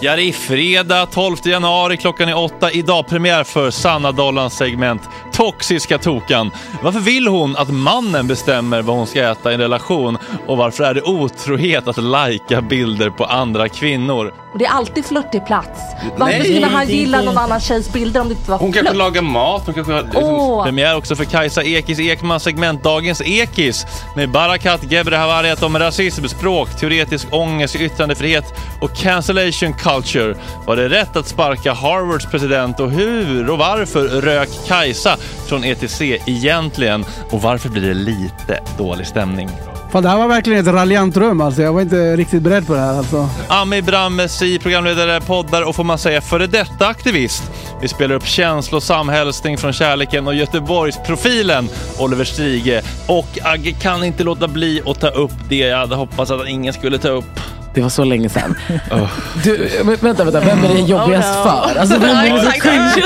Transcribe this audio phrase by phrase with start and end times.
[0.00, 2.70] Ja, det är fredag 12 januari, klockan är åtta.
[2.70, 5.02] Idag premiär för Sanna Dollans segment
[5.36, 6.50] Toxiska Tokan.
[6.82, 10.18] Varför vill hon att mannen bestämmer vad hon ska äta i en relation?
[10.46, 14.32] Och varför är det otrohet att lajka bilder på andra kvinnor?
[14.52, 15.80] Och det är alltid flörtig plats.
[16.16, 18.58] Varför Nej, skulle han det gilla inte- någon annan tjejs bilder om det inte var
[18.58, 18.96] Hon kanske flört?
[18.98, 20.04] lagar mat, hon kanske har...
[20.14, 20.64] Åh.
[20.64, 23.86] Premiär också för Kajsa Ekis Ekmans segment Dagens Ekis
[24.16, 28.44] med Barakat Gebrehavariat om rasism, språk, teoretisk ångest, yttrandefrihet
[28.80, 30.34] och cancellation culture.
[30.66, 35.16] Var det rätt att sparka Harvards president och hur och varför rök Kajsa
[35.48, 37.04] från ETC egentligen?
[37.30, 39.50] Och varför blir det lite dålig stämning?
[39.92, 41.62] Fan, det här var verkligen ett raljant rum alltså.
[41.62, 43.28] Jag var inte riktigt beredd på det här alltså.
[43.48, 47.42] Ami Brammesi, programledare, poddar och får man säga före detta aktivist.
[47.80, 51.68] Vi spelar upp känslosam hälsning från kärleken och Göteborgsprofilen
[51.98, 52.82] Oliver Strige.
[53.06, 56.72] Och Agge kan inte låta bli att ta upp det jag hade hoppats att ingen
[56.72, 57.40] skulle ta upp.
[57.76, 58.54] Det var så länge sedan.
[58.90, 59.08] Oh.
[59.44, 59.70] Du,
[60.00, 61.78] vänta, vänta, vem är det jobbigast för?
[61.78, 63.02] Alltså, vem är det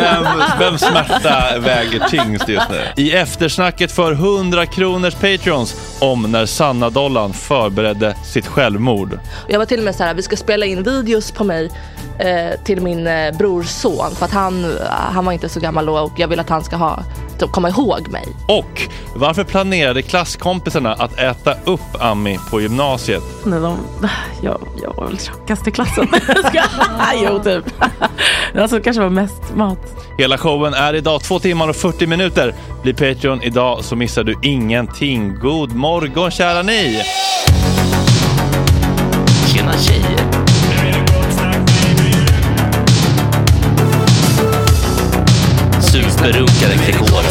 [0.00, 0.24] Vem,
[0.58, 2.82] vem smärta väger tyngst just nu?
[2.96, 9.18] I eftersnacket för 100 kronors Patreons om när Sanna-dollarn förberedde sitt självmord.
[9.48, 11.70] Jag var till och med så här, vi ska spela in videos på mig
[12.18, 15.98] eh, till min eh, brors son för att han, han var inte så gammal då
[15.98, 17.02] och jag vill att han ska ha,
[17.38, 18.26] typ, komma ihåg mig.
[18.46, 18.82] Och
[19.14, 23.22] varför planerade klasskompisarna att äta upp Ami på gymnasiet?
[23.44, 23.78] Nej, de,
[24.42, 26.08] jag, jag var väl tjockast i klassen.
[27.24, 27.64] jo, typ.
[28.54, 29.78] Alltså kanske var mest mat.
[30.18, 32.54] Hela showen är idag 2 timmar och 40 minuter.
[32.82, 35.38] Bli Patreon idag så missar du ingenting.
[35.38, 37.02] God morgon kära ni!
[39.52, 40.17] Tjena tjejer!
[46.18, 47.22] Superrunkare Gregor.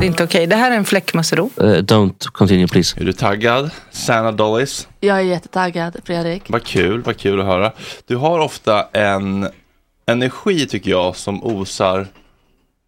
[0.00, 0.46] Det är inte okej.
[0.46, 1.50] Det här är en fläckmussero.
[1.60, 3.00] Uh, don't continue please.
[3.00, 3.70] Är du taggad?
[3.90, 4.88] Sanna Dollis?
[5.00, 6.42] Jag är jättetaggad Fredrik.
[6.46, 7.72] Vad kul, vad kul att höra.
[8.06, 9.48] Du har ofta en
[10.06, 12.06] energi tycker jag som osar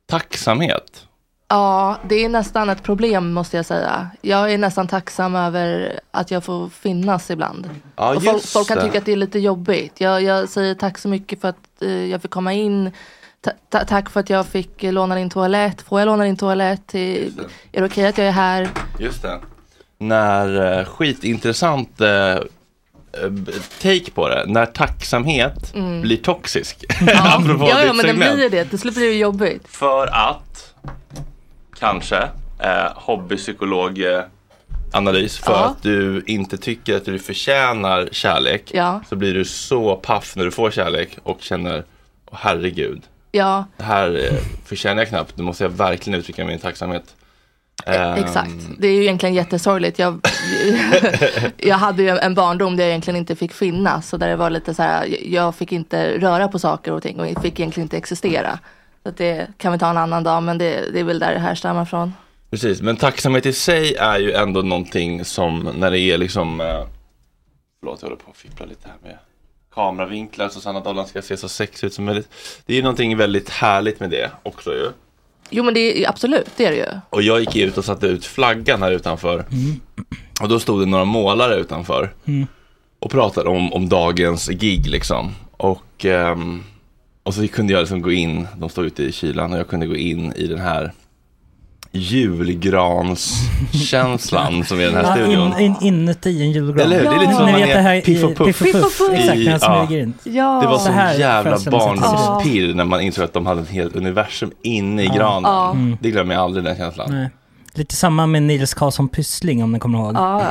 [0.07, 1.04] tacksamhet.
[1.49, 4.11] Ja, det är nästan ett problem måste jag säga.
[4.21, 7.71] Jag är nästan tacksam över att jag får finnas ibland.
[7.97, 10.01] Ja, och folk, just folk kan tycka att det är lite jobbigt.
[10.01, 12.91] Jag, jag säger tack så mycket för att eh, jag fick komma in.
[13.41, 15.83] Ta, ta, tack för att jag fick eh, låna din toalett.
[15.83, 16.95] Får jag låna din toalett?
[16.95, 17.25] Är,
[17.73, 18.69] är det okej att jag är här?
[18.99, 19.41] Just det.
[19.99, 22.39] När eh, skitintressant eh, eh,
[23.83, 26.01] take på det, när tacksamhet Mm.
[26.01, 26.85] blir toxisk.
[27.07, 27.07] Ja,
[27.59, 28.65] ja, ja men den blir det.
[28.65, 29.69] Till slut blir det jobbigt.
[29.69, 30.75] För att,
[31.79, 32.17] kanske,
[32.59, 34.21] eh, hobbypsykolog eh,
[34.93, 35.65] analys för Ja.
[35.65, 39.01] att du inte tycker att du förtjänar kärlek Ja.
[39.09, 41.85] så blir du så paff när du får kärlek och känner
[42.31, 46.59] Åh, herregud, Ja, det här eh, förtjänar jag knappt, nu måste jag verkligen uttrycka min
[46.59, 47.05] tacksamhet.
[47.87, 48.51] Ehm, exakt.
[48.79, 49.99] Det är ju egentligen jättesorgligt.
[49.99, 50.21] Jag,
[51.57, 54.09] jag hade ju en barndom där jag egentligen inte fick finnas.
[54.09, 57.21] Så där det var lite så här, jag fick inte röra på saker och ting
[57.21, 58.59] och fick egentligen inte existera.
[59.05, 61.33] Så att det kan vi ta en annan dag, men det, det är väl där
[61.33, 62.13] det härstammar från.
[62.51, 66.87] Precis, men tacksamhet i sig är ju ändå någonting som när det är liksom eh,
[67.81, 69.19] Förlåt, jag håller på att fippla lite här med
[69.75, 72.29] kameravinklar så Sanna Dollan ska se så sexig ut som möjligt.
[72.67, 74.91] Det är ju någonting väldigt härligt med det också ju.
[75.51, 77.01] Jo men det är absolut, det är det ju.
[77.11, 79.45] Och jag gick ut och satte ut flaggan här utanför.
[80.43, 82.13] Och då stod det några målare utanför.
[82.25, 82.47] Mm.
[82.99, 85.35] Och pratade om, om dagens gig liksom.
[85.57, 86.63] Och, ehm,
[87.25, 89.87] och så kunde jag liksom gå in, de stod ute i kylan och jag kunde
[89.87, 90.93] gå in i den här
[91.93, 95.53] julgranskänslan som är i den här Ja, studion.
[95.61, 96.87] in, in, inuti en julgran.
[96.87, 97.05] Eller hur?
[97.11, 98.59] Det är lite som Ni man vet är det Piff och Puff.
[98.63, 99.01] Piff och Puff.
[99.13, 99.87] Exakt, I- när han ja.
[99.87, 100.15] smyger in.
[100.25, 100.59] Ja.
[100.63, 104.51] Det var Så här jävla barndomspirr när man insåg att de hade ett helt universum
[104.63, 105.15] inne i Ja.
[105.15, 105.51] granen.
[105.53, 105.71] Ja.
[105.71, 105.97] Mm.
[106.01, 107.07] Det glömmer jag aldrig den känslan.
[107.11, 107.31] Nej.
[107.75, 110.15] Lite samma med Nils Karlsson Pyssling om ni kommer ihåg.
[110.15, 110.43] Ja,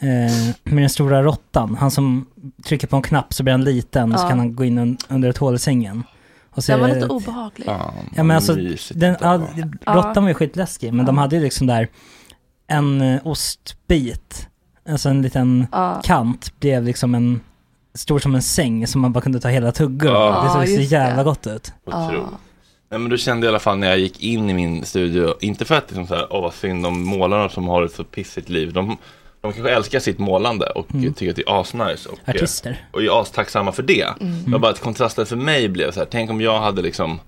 [0.00, 0.32] Eh,
[0.64, 1.76] med den stora råttan.
[1.80, 2.26] Han som
[2.66, 4.28] trycker på en knapp så blir han liten och så Ja.
[4.28, 6.02] kan han gå in un- under ett hål i sängen.
[6.56, 7.66] Och så den var lite obehaglig.
[7.68, 8.54] Ja men alltså,
[8.94, 9.36] den, ja,
[9.86, 9.94] var.
[9.94, 11.88] råttan var ju skitläskig, men de hade ju liksom där
[12.66, 14.48] en eh, ostbit,
[14.88, 16.00] alltså en liten Ja.
[16.04, 17.40] kant blev liksom en,
[17.94, 20.42] stor som en säng som man bara kunde ta hela tuggor Ja.
[20.44, 21.24] Det såg Ja, så jävla det.
[21.24, 21.72] gott ut.
[21.84, 22.22] Otroligt.
[22.90, 25.34] Nej men då kände jag i alla fall när jag gick in i min studio,
[25.40, 28.04] inte för att liksom så här, åh vad synd om målarna som har ett så
[28.04, 28.72] pissigt liv.
[28.72, 28.96] De,
[29.40, 31.14] de kanske älskar sitt målande och Mm.
[31.14, 32.08] tycker att det är asnice.
[32.08, 32.86] Och, Artister.
[32.92, 34.06] och är astacksamma för det.
[34.20, 34.50] Mm.
[34.52, 37.20] Var bara att kontrasten för mig blev så här, tänk om jag hade liksom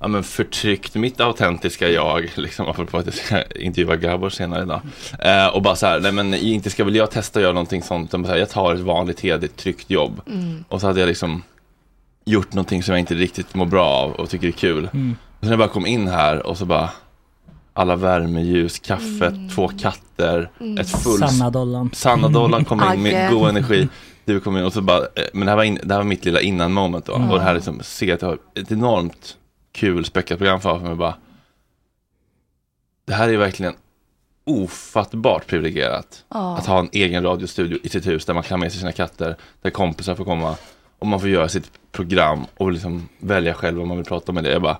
[0.00, 4.80] ja, men förtryckt mitt autentiska jag, liksom, apropå att jag ska intervjua Gabor senare idag.
[5.20, 7.82] Eh, och bara så här, nej men inte ska väl jag testa att göra någonting
[7.82, 10.20] sånt, här, jag tar ett vanligt hederligt tryggt jobb.
[10.26, 10.64] Mm.
[10.68, 11.42] Och så hade jag liksom
[12.24, 14.88] gjort någonting som jag inte riktigt mår bra av och tycker är kul.
[14.92, 15.16] Mm.
[15.22, 16.90] Och sen när jag bara kom in här och så bara
[17.72, 19.48] alla värmeljus, kaffet, Mm.
[19.48, 21.18] två katter, ett full...
[21.18, 21.90] Sanna Dollan.
[21.94, 23.88] Sanna Dollan kom in med god energi.
[24.24, 26.04] Du kom in och så bara, eh, men det här var, in, det här var
[26.04, 27.14] mitt lilla innan moment då.
[27.14, 27.30] Mm.
[27.30, 29.36] Och det här liksom, se att jag har ett enormt
[29.72, 31.14] kul späckat program framför mig bara.
[33.06, 33.74] Det här är verkligen
[34.46, 36.24] ofattbart privilegierat.
[36.28, 36.56] Ja.
[36.56, 39.36] Att ha en egen radiostudio i sitt hus där man kan med sig sina katter,
[39.62, 40.56] där kompisar får komma
[40.98, 44.44] och man får göra sitt program och liksom välja själv vad man vill prata med
[44.44, 44.52] det.
[44.52, 44.78] Jag bara,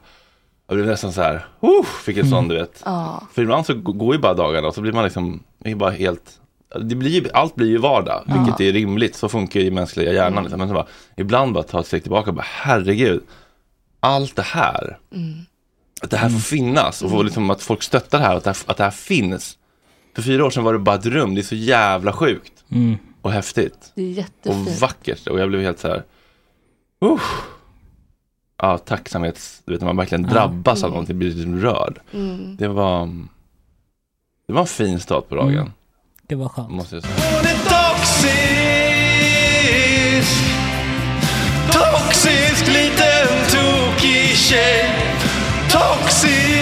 [0.73, 2.83] jag blev nästan så här, uh, fick en sån du vet.
[2.85, 3.23] Ja.
[3.33, 6.39] För ibland så går ju bara dagarna och så blir man liksom, är bara helt
[6.81, 8.35] det blir ju, allt blir ju vardag, Ja.
[8.43, 10.33] vilket är rimligt, så funkar ju mänskliga hjärnan.
[10.33, 10.43] Mm.
[10.45, 10.59] Liksom.
[10.59, 10.87] Men så bara,
[11.17, 13.23] ibland bara ta ett steg tillbaka och bara, herregud,
[14.01, 15.33] allt det här, Mm.
[16.03, 18.51] att det här får finnas och få, liksom, att folk stöttar det här, att det
[18.51, 19.59] här, att det här finns.
[20.15, 22.97] För fyra år sedan var det bara ett rum, det är så jävla sjukt Mm.
[23.23, 24.81] och häftigt Det är och jättefint.
[24.81, 26.03] vackert och jag blev helt så här,
[27.05, 27.43] usch.
[28.65, 30.91] Ja, tacksamhets, du vet när man verkligen drabbas av Mm.
[30.95, 32.01] någonting, blir liksom rörd.
[32.13, 32.57] Mm.
[32.57, 33.07] Det var,
[34.47, 35.55] det var en fin start på dagen.
[35.55, 35.73] Mm.
[36.27, 36.71] Det var skönt.
[36.71, 37.15] Måste jag säga.
[37.17, 38.53] Hon är toxisk
[41.73, 44.91] Toxisk liten tokig tjej
[45.71, 46.53] Toxisk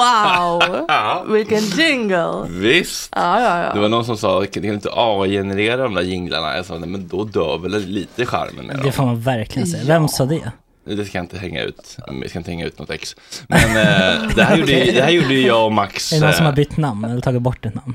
[0.00, 1.32] Wow!
[1.34, 2.46] Vilken jingle!
[2.48, 3.12] Visst.
[3.16, 3.74] Ja, ja, ja.
[3.74, 6.56] Det var någon som sa, kan kan inte AI-generera de där jinglarna?
[6.56, 8.92] Jag sa, nej men då dör väl lite charmen med Det dem.
[8.92, 9.84] får man verkligen säga.
[9.86, 10.52] Vem sa det?
[10.84, 13.16] Det ska jag inte hänga ut, vi ska inte hänga ut något ex.
[13.48, 16.44] Men eh, det, här gjorde, det här gjorde jag och Max, Är det någon som
[16.46, 17.94] har eh, bytt namn eller tagit bort ett namn?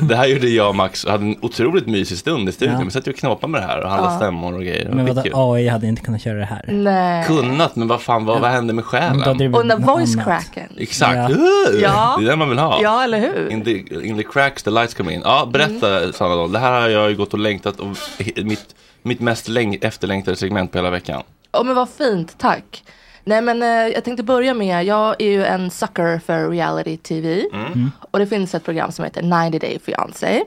[0.08, 2.78] det här gjorde jag och Max och hade en otroligt mysig stund i studion.
[2.78, 2.84] Ja.
[2.84, 4.18] Vi satt ju och knåpade med det här och handlade Ja.
[4.18, 4.84] stämmor och grejer.
[4.88, 5.52] Det Men vadå.
[5.52, 6.64] AI hade inte kunnat köra det här.
[6.68, 7.24] Nej.
[7.26, 9.22] Kunnat, men vad fan, vad, vad hände med själen?
[9.54, 10.24] Och den voice annat.
[10.24, 10.68] cracken.
[10.78, 11.28] Exakt, Ja.
[11.30, 12.16] Uh, Ja.
[12.20, 12.78] det är det man vill ha.
[12.82, 13.50] Ja, eller hur?
[13.52, 15.20] In the, in the cracks the lights come in.
[15.24, 16.12] Ja, berätta Mm.
[16.12, 16.46] Sanna då.
[16.46, 17.96] Det här har jag ju gått och längtat och
[18.44, 21.22] mitt, mitt mest läng- efterlängtade segment på hela veckan.
[21.58, 22.84] Åh men vad fint, tack.
[23.24, 27.44] Nej men eh, jag tänkte börja med, jag är ju en sucker för reality tv.
[27.52, 27.90] Mm.
[28.10, 30.44] Och det finns ett program som heter 90 Day Fiancé.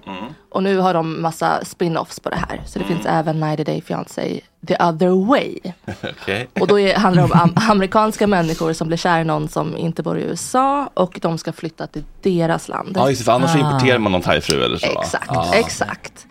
[0.49, 2.61] Och nu har de massa spin-offs på det här.
[2.65, 5.57] Så det finns även 90 Day Fiancé the other way.
[6.21, 6.47] Okej.
[6.59, 9.77] Och då är, handlar det om am- amerikanska människor som blir kär i någon som
[9.77, 10.89] inte bor i USA.
[10.93, 12.91] Och de ska flytta till deras land.
[12.95, 13.59] Ja, just det, för annars Ah.
[13.59, 14.99] importerar man någon thaifru eller så.
[15.01, 15.51] Exakt, Ja.
[15.53, 16.25] exakt.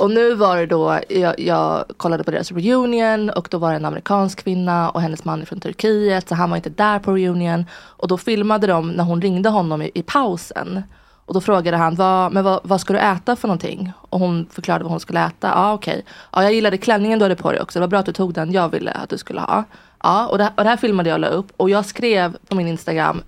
[0.00, 3.76] Och nu var det då, jag, jag kollade på deras reunion och då var det
[3.76, 7.12] en amerikansk kvinna och hennes man är från Turkiet så han var inte där på
[7.12, 7.64] reunion.
[7.74, 10.82] Och då filmade de när hon ringde honom i, i pausen.
[11.28, 13.92] Och då frågade han, vad, men vad, vad ska du äta för någonting?
[14.10, 15.48] Och hon förklarade vad hon skulle äta.
[15.48, 16.04] Ja okej.
[16.32, 17.78] Ja jag gillade klänningen du hade på dig också.
[17.78, 19.64] Det var bra att du tog den jag ville att du skulle ha.
[20.02, 21.46] Ja och det, och det här filmade jag och la upp.
[21.56, 23.22] Och jag skrev på min Instagram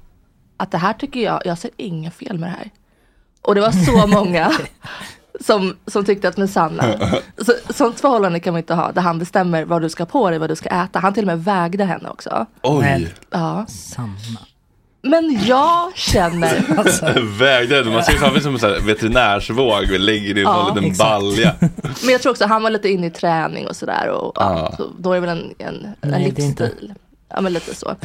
[0.56, 2.70] att det här tycker jag, jag ser inga fel med det här.
[3.42, 4.52] Och det var så många
[5.40, 6.84] som, som tyckte att men Sanna,
[7.38, 10.38] så, sånt förhållande kan man inte ha där han bestämmer vad du ska på dig,
[10.38, 10.98] vad du ska äta.
[10.98, 12.46] Han till och med vägde henne också.
[12.62, 13.66] Oj, Ja.
[13.68, 14.40] Sanna.
[15.02, 20.46] Men jag känner, Alltså, Man ser framför sig som en veterinärsvåg och lägger i en
[20.46, 21.10] Ja, sån liten exakt.
[21.10, 21.54] balja.
[22.02, 24.86] men jag tror också han var lite inne i träning och sådär och ja, så
[24.98, 26.92] då är det väl en, en, en Nej, livsstil.
[27.34, 27.96] Ja men lite så.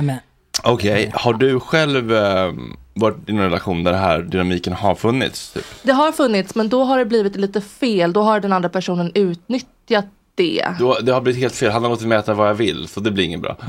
[0.64, 2.54] Okej, har du själv eh,
[2.94, 5.52] varit i en relation där den här dynamiken har funnits?
[5.54, 5.66] Typ?
[5.84, 8.14] Det har funnits men då har det blivit lite fel.
[8.14, 10.06] Då har den andra personen utnyttjat
[10.36, 10.68] det.
[10.80, 13.00] Du, det har blivit helt fel, han har låtit mig äta vad jag vill, så
[13.00, 13.58] det blir inget bra.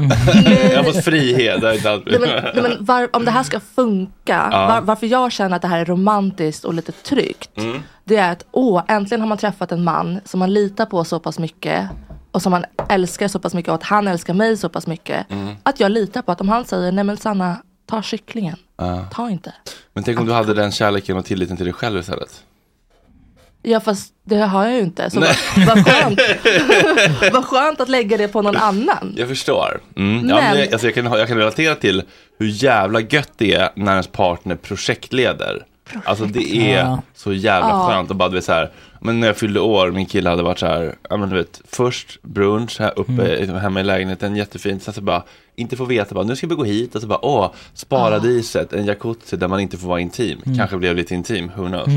[0.70, 3.60] jag har fått frihet, det inte Nej, men, nej, men var, om det här ska
[3.60, 4.66] funka, Ja.
[4.66, 7.50] var, varför jag känner att det här är romantiskt och lite tryggt.
[7.58, 7.82] Mm.
[8.04, 11.20] Det är att åh, äntligen har man träffat en man som man litar på så
[11.20, 11.88] pass mycket.
[12.30, 15.30] Och som man älskar så pass mycket och att han älskar mig så pass mycket.
[15.30, 15.54] Mm.
[15.62, 17.56] Att jag litar på att om han säger nej men Sanna,
[17.86, 18.56] ta kycklingen.
[18.76, 19.04] Ja.
[19.12, 19.54] Ta inte.
[19.92, 22.42] Men tänk om du hade den kärleken och tilliten till dig själv istället?
[23.68, 25.10] Ja fast det har jag ju inte.
[25.10, 25.28] Så vad,
[25.66, 26.20] vad, skönt.
[27.32, 29.14] vad skönt att lägga det på någon annan.
[29.16, 29.80] Jag förstår.
[29.96, 30.28] Mm.
[30.28, 32.02] Ja, Men- men jag, alltså jag, kan, jag kan relatera till
[32.38, 35.64] hur jävla gött det är när ens partner projektleder.
[36.04, 37.02] Alltså det är Ja.
[37.14, 37.86] så jävla Ja.
[37.88, 38.70] skönt och bara du vet så här,
[39.00, 41.60] men när jag fyllde år, min kille hade varit så här, ja men du vet,
[41.72, 43.56] först brunch här uppe Mm.
[43.56, 45.22] hemma i lägenheten, jättefint, sen så bara,
[45.56, 48.84] inte få veta, bara, nu ska vi gå hit och så bara, åh, sparadiset, en
[48.86, 50.58] jacuzzi där man inte får vara intim, Mm.
[50.58, 51.88] kanske blev lite intim, who knows.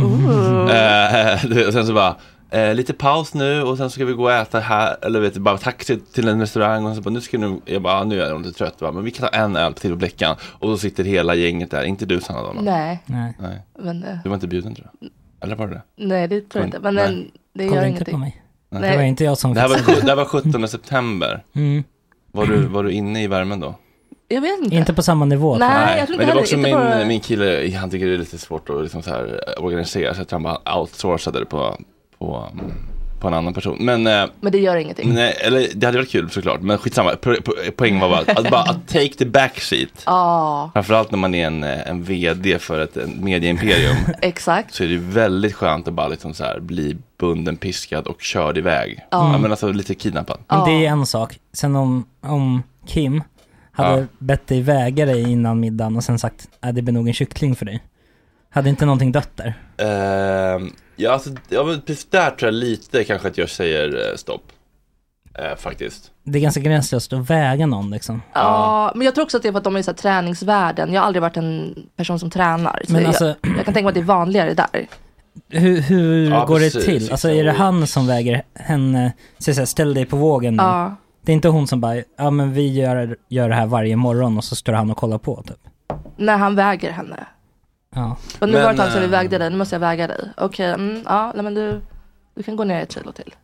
[0.72, 2.16] Eh, du vet, och sen så bara,
[2.50, 5.39] eh, lite paus nu och sen ska vi gå och äta här, eller vet du,
[5.39, 8.22] bara taxi till en restaurang och så bara, nu ska nu, jag bara, ah, nu
[8.22, 10.70] är jag lite trött va, men vi kan ta en öl till på Bleckan och
[10.70, 12.66] så sitter hela gänget där, inte du Sanna Dolman.
[12.66, 13.34] Nej, nej.
[13.39, 13.62] Nej.
[13.80, 15.10] men, eh, Du var inte bjuden tror jag.
[15.44, 15.82] Eller var det det?
[16.06, 16.80] nej det tror jag inte.
[16.80, 17.06] Men Nej.
[17.08, 18.20] den- det Kolla gör inte på ingenting.
[18.20, 18.44] mig.
[18.82, 18.92] Nej.
[18.92, 21.44] Det var inte jag som Det här var, det här var 17 september.
[21.56, 21.84] Mm.
[22.31, 23.75] Var du, var du inne i värmen då?
[24.27, 24.75] Jag vet inte.
[24.75, 25.55] Inte på samma nivå.
[25.57, 25.75] tror jag.
[25.86, 28.13] Nej, jag tror men inte det var också min, bara- min kille, han tycker det
[28.13, 31.45] är lite svårt att liksom så här eh, organisera så att han bara outsourcade det
[31.45, 31.77] på,
[32.17, 32.48] på,
[33.20, 33.78] på en annan person.
[33.80, 35.14] Men, eh, Men det gör ingenting.
[35.14, 37.12] nej, eller det hade varit kul såklart, men skitsamma.
[37.12, 40.04] Po- po- Poängen var bara att, att, bara att take the backseat.
[40.06, 44.74] Ja, Framförallt när man är en, eh, en vd för ett medieimperium exakt.
[44.76, 48.58] så är det väldigt skönt att bara liksom så här bli bunden, piskad och körd
[48.58, 49.00] iväg.
[49.12, 49.32] Ja.
[49.34, 49.38] Ja.
[49.38, 50.38] men alltså lite kidnappad.
[50.48, 51.40] Men det är en sak.
[51.54, 53.24] Sen om, om Kim
[53.72, 54.06] hade Ja.
[54.20, 57.56] bett dig väga dig innan middagen och sen sagt att det blir nog en kyckling
[57.56, 57.84] för dig.
[58.52, 59.54] Hade inte någonting dött där?
[59.78, 64.15] Ehm, ja, alltså, ja, men precis där tror jag lite kanske att jag säger eh,
[64.15, 64.44] stopp.
[65.39, 66.12] Eh, faktiskt.
[66.24, 68.22] det är ganska gränslöst att väga någon liksom.
[68.34, 70.94] Ja, men jag tror också att det är för att de är så här träningsvärlden.
[70.94, 72.82] Jag har aldrig varit en person som tränar.
[72.88, 74.88] Så Men jag, alltså- jag kan tänka mig att det är vanligare där.
[75.50, 77.12] Hur, hur Ja, går precis, det till?
[77.12, 80.63] Alltså är det han som väger henne, så att säga, ställ dig på vågen nu.
[80.63, 80.96] Ja.
[81.22, 84.38] Det är inte hon som bara, ja men vi gör, gör det här varje morgon
[84.38, 85.58] och så står han och kollar på typ.
[86.18, 87.25] När han väger henne.
[87.96, 88.17] Ja.
[88.39, 89.79] Och nu Men, var det ett tag sedan vi eh, vägde dig, nu måste jag
[89.79, 90.29] väga dig.
[90.38, 91.81] Okej, mm, ja, nej men du,
[92.36, 93.36] du kan gå ner ett kilo till.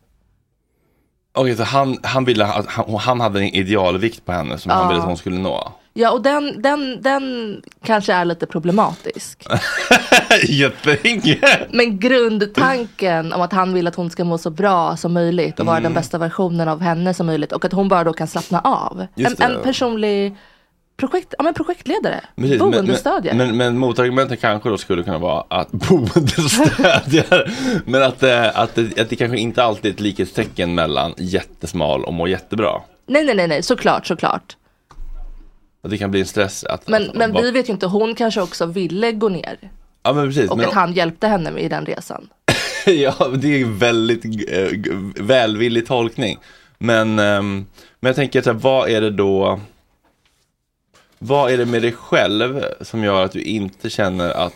[1.34, 2.64] Okej, så han, han ville han,
[3.00, 4.88] han hade en idealvikt på henne som han Ja.
[4.88, 5.72] ville att hon skulle nå.
[5.98, 9.46] Ja, och den, den, den kanske är lite problematisk.
[10.48, 11.38] Jättelänge!
[11.70, 15.66] Men grundtanken om att han vill att hon ska må så bra som möjligt och
[15.66, 15.82] vara Mm.
[15.92, 19.00] den bästa versionen av henne som möjligt och att hon bara då kan slappna av.
[19.00, 19.44] En, Just det.
[19.44, 20.36] en personlig
[20.96, 23.36] projekt, ja, men projektledare, Precis, boendestödjare.
[23.36, 27.50] Men, men, men motargumentet kanske då skulle kunna vara att boendestödjare,
[27.84, 32.04] men att, eh, att, det, att det kanske inte alltid är ett likhetstecken mellan jättesmal
[32.04, 32.80] och må jättebra.
[33.06, 34.56] Nej, nej, nej, nej, såklart, såklart.
[35.82, 36.64] Att det kan bli en stress.
[36.64, 39.58] Att, Men, att, men bara- vi vet ju inte, hon kanske också ville gå ner
[40.02, 40.50] Ja men precis.
[40.50, 42.28] och men, att han hjälpte henne i den resan.
[42.86, 46.38] ja, det är en väldigt g- välvillig tolkning.
[46.78, 47.66] Men, ehm,
[48.00, 49.60] men jag tänker så här, vad är det då
[51.18, 54.54] Vad är det med dig själv som gör att du inte känner att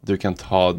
[0.00, 0.74] du kan ta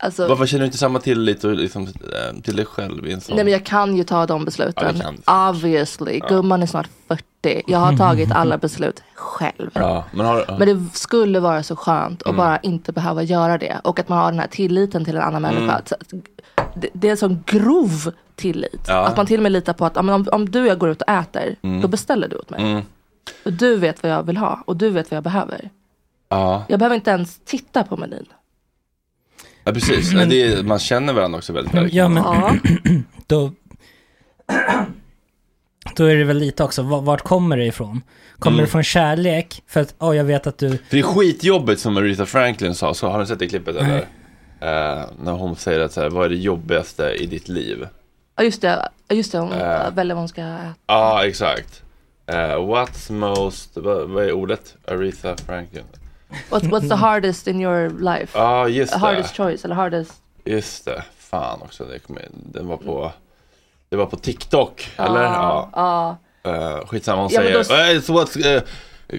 [0.00, 3.20] Alltså, Varför känner du inte samma tillit och liksom, eh, till dig själv i en
[3.20, 4.94] sån Nej men jag kan ju ta de Ja, besluten.
[5.26, 5.32] du.
[5.32, 6.20] Obviously.
[6.28, 7.62] Gumman är snart 40.
[7.66, 9.70] Jag har tagit alla beslut själv.
[9.72, 10.56] Ja, men har, ja.
[10.58, 12.36] Men det skulle vara så skönt att Mm.
[12.36, 13.80] bara inte behöva göra det.
[13.84, 15.54] Och att man har den här tilliten till en annan Mm.
[15.54, 15.76] människa.
[15.78, 15.92] Att
[16.74, 18.84] Det, det är en sån grov tillit.
[18.86, 19.06] Ja.
[19.06, 20.90] Att man till och med litar på att ja, om, om du och jag går
[20.90, 21.80] ut och äter, Mm.
[21.80, 22.84] då beställer du åt mig.
[23.24, 23.34] Mm.
[23.44, 25.70] Och du vet vad jag vill ha och du vet vad jag behöver.
[26.28, 28.26] Ja, Jag behöver inte ens titta på menyn.
[29.64, 30.12] ja precis.
[30.14, 31.88] Men- det är, man känner varandra också väldigt väl.
[31.94, 32.54] Ja men Ja.
[33.26, 33.52] då,
[35.96, 38.02] då är det väl lite också, va- vart kommer det ifrån?
[38.38, 38.64] Kommer Mm.
[38.64, 39.62] det från kärlek?
[39.66, 42.94] För att, åh jag vet att du, För det är skitjobbigt som Aretha Franklin sa,
[42.94, 43.96] så har ni sett det klippet eller?
[44.60, 47.88] Eh, när hon säger att så här, vad är det jobbigaste i ditt liv?
[48.36, 49.90] Ja just det, just det hon Äh.
[49.94, 50.74] väljer vad hon ska äta.
[50.86, 51.82] Ja, exakt.
[52.28, 54.74] Eh, what's most, vad, vad är ordet?
[54.88, 55.84] Aretha Franklin.
[56.50, 58.38] What's, what's the hardest in your life?
[58.38, 58.98] Ja, just det.
[58.98, 60.12] Hardest choice eller hardest
[60.44, 61.84] Just det, fan också.
[61.84, 63.12] Det kom, in- den var på,
[63.88, 65.22] det var på TikTok, eller?
[65.22, 65.70] Ja.
[65.74, 66.16] Ja.
[66.50, 68.62] Uh, skitsamma, hon Ja, säger då- "Well, It's what's uh,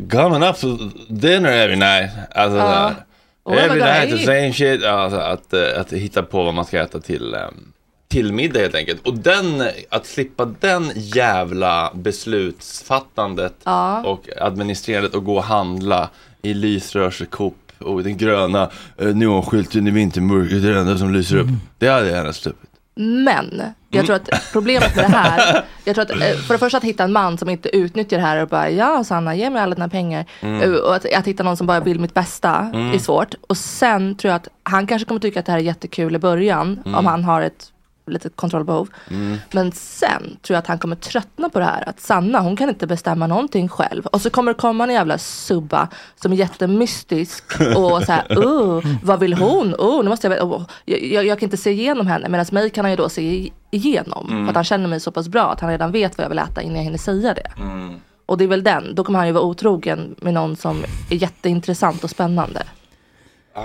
[0.10, 0.68] coming up to
[1.10, 2.12] dinner every night.
[2.36, 2.96] Alltså, där.
[3.44, 4.84] Och vad every night the same shit.
[4.86, 7.74] Alltså, att, eh, att hitta på vad man ska äta till, um,
[8.10, 9.08] till middag helt enkelt.
[9.08, 14.04] Och den, att slippa den jävla beslutsfattandet Ja.
[14.04, 16.10] och administrerandet och gå och handla
[16.42, 18.70] i lysrörs Coop och den gröna
[19.02, 21.48] uh, neonskylten i vintermörkret är det enda som lyser upp.
[21.78, 22.70] Det hade jag gärna sluppit.
[22.96, 26.78] Men jag tror att problemet med det här, jag tror att eh, för det första
[26.78, 29.62] att hitta en man som inte utnyttjar det här och bara ja Sanna ge mig
[29.62, 30.26] alla dina pengar.
[30.42, 30.62] Mm.
[30.62, 32.92] Eh, Och att, att hitta någon som bara vill mitt bästa Mm.
[32.94, 33.36] är svårt.
[33.48, 36.20] Och sen tror jag att han kanske kommer tycka att det här är jättekul i
[36.20, 36.96] början Mm.
[36.98, 37.72] om han har ett
[38.10, 38.90] litet kontrollbehov.
[39.10, 39.38] Mm.
[39.52, 41.90] Men sen tror jag att han kommer tröttna på det här.
[41.90, 44.06] Att Sanna hon kan inte bestämma någonting själv.
[44.06, 47.44] Och så kommer det komma en jävla subba som är jättemystisk.
[47.76, 49.76] Och så här, oh, vad vill hon?
[49.76, 52.30] Oh, nu måste jag, oh, jag, jag, jag kan inte se igenom henne.
[52.30, 54.28] Medan mig kan han ju då se igenom.
[54.30, 54.46] Mm.
[54.46, 56.40] För att han känner mig så pass bra att han redan vet vad jag vill
[56.40, 57.52] äta innan jag hinner säga det.
[57.58, 57.96] Mm.
[58.26, 58.96] Och det är väl den.
[58.96, 62.64] Då kommer han ju vara otrogen med någon som är jätteintressant och spännande.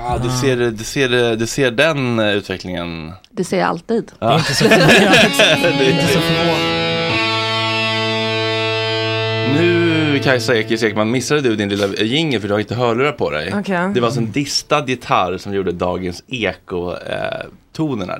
[0.06, 3.12] Ah, du, ser, du, ser, du ser den eh, utvecklingen.
[3.30, 4.12] Det ser jag alltid.
[4.18, 6.74] Det är inte så förvånande.
[9.54, 13.30] Nu Kajsa Ekis Ekman missade du din lilla jingel för du har inte hörlurar på
[13.30, 13.54] dig.
[13.58, 13.90] Okej.
[13.94, 18.18] Det var alltså en distad gitarr som gjorde dagens eko-tonerna.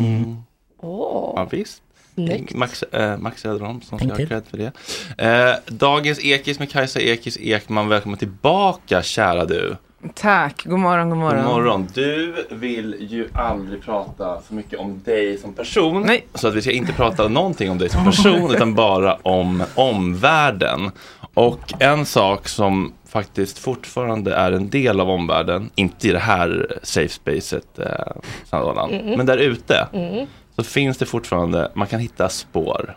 [0.00, 0.36] Mm.
[0.82, 1.82] Ja, visst.
[2.14, 2.54] Snyggt.
[2.54, 4.72] Max, eh, Max Söderholm som ska ha cred för det.
[5.18, 7.88] Eh, dagens Ekis med Kajsa Ekis Ekman.
[7.88, 9.76] Välkommen tillbaka kära du.
[10.14, 11.44] Tack, god morgon, god morgon.
[11.44, 11.88] God morgon.
[11.94, 16.02] Du vill ju aldrig prata så mycket om dig som person.
[16.02, 16.26] Nej.
[16.34, 20.90] Så att vi ska inte prata någonting om dig som person utan bara om omvärlden.
[21.34, 26.78] Och en sak som faktiskt fortfarande är en del av omvärlden, inte i det här
[26.82, 29.16] safe spacet, eh, Mm.
[29.16, 30.26] men där ute Mm.
[30.56, 32.96] Så finns det fortfarande, man kan hitta spår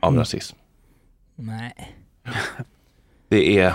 [0.00, 0.56] av rasism.
[1.36, 1.92] nej.
[3.28, 3.74] Det är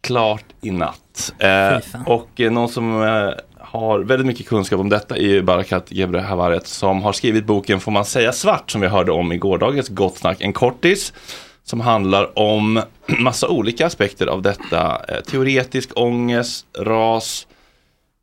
[0.00, 1.34] klart i natt.
[1.38, 5.92] Eh, och eh, någon som eh, har väldigt mycket kunskap om detta är ju Barakat
[5.92, 9.36] Gebre Havaret som har skrivit boken Får man säga svart som vi hörde om i
[9.36, 11.12] gårdagens Gott Snack, en kortis.
[11.64, 12.82] Som handlar om
[13.18, 15.00] massa olika aspekter av detta.
[15.08, 17.46] Eh, teoretisk ångest, ras,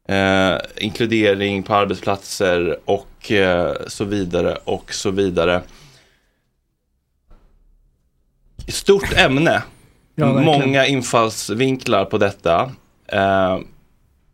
[0.10, 5.62] eh, inkludering på arbetsplatser och eh, så vidare och så vidare.
[8.68, 9.64] Stort ämne.
[10.16, 10.42] Ja.
[10.42, 12.72] Många infallsvinklar på detta.
[13.08, 13.58] Eh,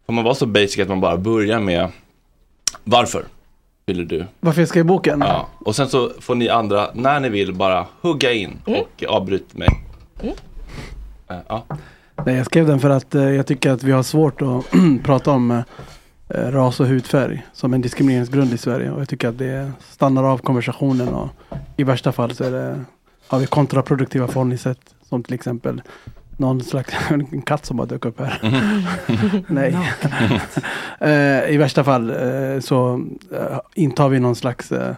[0.05, 1.89] får man vara så basic att man bara börjar med
[2.83, 3.25] varför
[3.85, 4.25] ville du?
[4.39, 5.21] Varför jag skrev boken?
[5.21, 5.47] Ja.
[5.59, 9.69] Och sen så får ni andra, när ni vill, bara hugga in och avbryta mig.
[11.29, 11.63] Eh, ja.
[12.23, 14.65] Nej, jag skrev den för att eh, jag tycker att vi har svårt att
[15.03, 15.63] prata om eh,
[16.27, 18.91] ras och hudfärg som en diskrimineringsgrund i Sverige.
[18.91, 21.29] Och jag tycker att det stannar av konversationen och
[21.77, 22.81] i värsta fall så är det,
[23.27, 25.81] har vi kontraproduktiva förhållningssätt som till exempel
[26.37, 28.39] någon slags en katt som bara dök upp här.
[29.47, 29.77] Nej.
[30.99, 34.95] Eh, I värsta fall eh, så eh, intar vi någon slags eh,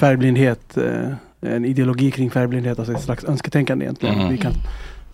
[0.00, 4.18] färgblindhet, eh, en ideologi kring färgblindhet, alltså ett slags önsketänkande egentligen.
[4.18, 4.28] Mhm.
[4.28, 4.52] Vi kan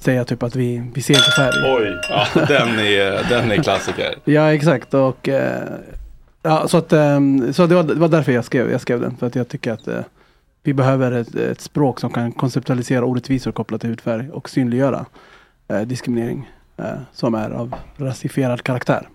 [0.02, 1.74] säga typ att vi, vi ser inte färg.
[1.76, 4.14] Oj, ja, den, är, den är klassiker.
[4.24, 5.62] Ja exakt och eh,
[6.42, 9.16] ja, så, att, ehm, så det, var, det var därför jag skrev, jag skrev den.
[9.16, 10.00] För att jag tycker att eh,
[10.62, 15.06] vi behöver ett, ett språk som kan konceptualisera orättvisor kopplat till hudfärg och synliggöra
[15.68, 19.08] eh, diskriminering eh, som är av rasifierad karaktär.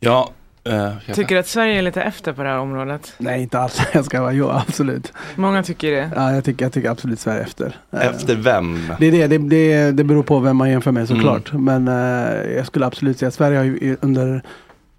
[0.00, 0.30] Ja,
[0.64, 3.12] eh, Tycker du att Sverige är lite efter på det här området?
[3.18, 5.12] Nej inte alls, jag ska vara, jo absolut.
[5.36, 6.10] Många tycker det.
[6.16, 7.76] Ja, jag, tycker, jag tycker absolut Sverige är efter.
[7.90, 8.78] Eh, Efter vem?
[8.98, 11.52] Det, är det, det, det, det beror på vem man jämför med såklart.
[11.52, 14.42] Men eh, jag skulle absolut säga att Sverige har ju under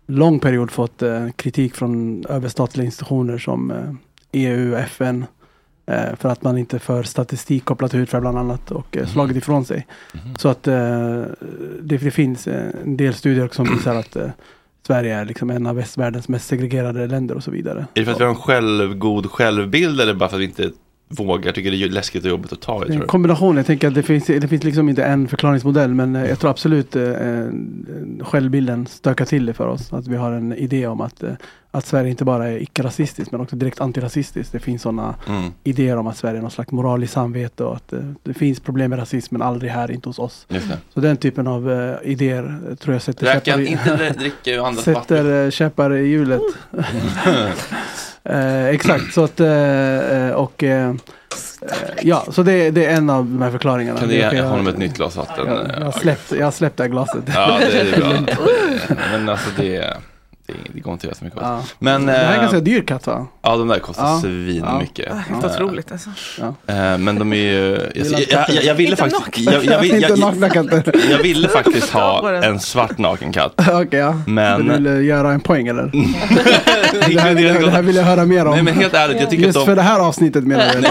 [0.08, 3.74] lång period fått eh, kritik från överstatliga institutioner som
[4.32, 5.26] EU, FN.
[5.86, 9.38] Eh, för att man inte för statistik kopplat till hudfärg bland annat och eh, slagit
[9.38, 9.88] ifrån sig.
[10.38, 11.36] Så att det,
[11.82, 14.18] det finns en del studier som visar att
[14.88, 17.80] Sverige är liksom en av västvärldens mest segregerade länder och så vidare.
[17.94, 20.72] Är det för att vi har en självgod självbild eller bara för att vi inte
[21.12, 22.94] vågar, tycker det är läskigt och jobbigt att ta i?
[22.96, 23.58] En kombination.
[23.58, 26.52] Jag tänker att det finns, det finns liksom inte en förklaringsmodell men eh, jag tror
[26.52, 27.12] absolut eh,
[28.22, 29.94] självbilden stökar till det för oss.
[29.94, 31.30] Att vi har en idé om att, eh,
[31.72, 34.52] att Sverige inte bara är icke-rasistiskt men också direkt antirasistiskt.
[34.54, 35.52] Det finns sådana Mm.
[35.64, 38.90] idéer om att Sverige är någon slags moraliskt samvete och att eh, det finns problem
[38.90, 40.48] med rasism men aldrig här, inte hos oss.
[40.94, 44.74] Så den typen av eh, idéer tror jag sätter Räkan, käppar i, inte dri- dricka
[44.84, 46.42] sätter käppar i hjulet.
[48.24, 50.96] Eh, exakt, så att eh, eh, och eh, eh,
[52.02, 54.00] ja, så det, det är en av de här förklaringarna.
[54.00, 55.48] Kan du Det ge honom ett nytt glas vatten?
[55.48, 55.94] Jag,
[56.40, 57.24] jag, släppt det här glaset.
[57.36, 58.36] Ja, det är bra.
[59.12, 59.98] Men alltså det,
[60.52, 61.46] det, det går inte att göra så mycket åt.
[61.46, 61.64] Ja.
[61.80, 63.28] Men, det här är eh, ganska dyr katt va?
[63.42, 64.20] Ja, de där kostar Ja.
[64.22, 64.80] svin Ja.
[64.80, 65.14] mycket.
[65.30, 66.10] Helt otroligt alltså.
[66.68, 69.96] Eh, Men de är ju, jag, Gillar jag, jag, jag ville faktiskt, jag, jag, vill-
[69.96, 70.96] Inte nakna jag, katter.
[71.12, 73.54] jag ville faktiskt ha en svart naken katt.
[73.72, 74.22] Okej, ja.
[74.28, 75.84] Men- Du vill eh, göra en poäng eller?
[77.10, 78.54] det, här vill jag, det här vill jag höra mer om.
[78.54, 80.88] Nej men helt ärligt, jag tycker Just att för de, det här avsnnittet menar du?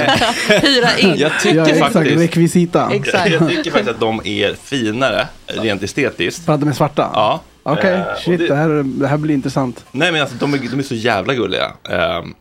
[0.68, 1.14] Hyra in.
[1.16, 1.92] jag tycker Ja, exakt.
[1.92, 2.88] faktiskt, Rekvisita.
[2.92, 3.31] Exakt.
[3.31, 6.44] jag tycker faktiskt att de är finare, rent estetiskt.
[6.44, 7.11] För att de är svarta?
[7.14, 7.40] Ja.
[7.62, 8.68] Okej, Eh, och shit det- det här,
[9.01, 9.85] det här blir intressant.
[9.92, 11.73] Nej men alltså de är, de är så jävla gulliga.
[11.90, 12.35] Ehm,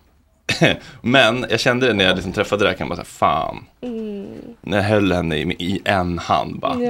[1.01, 3.65] men jag kände det när jag liksom träffade Räkan, bara så här, fan.
[3.81, 6.75] När jag höll henne i, i en hand bara.
[6.75, 6.85] Det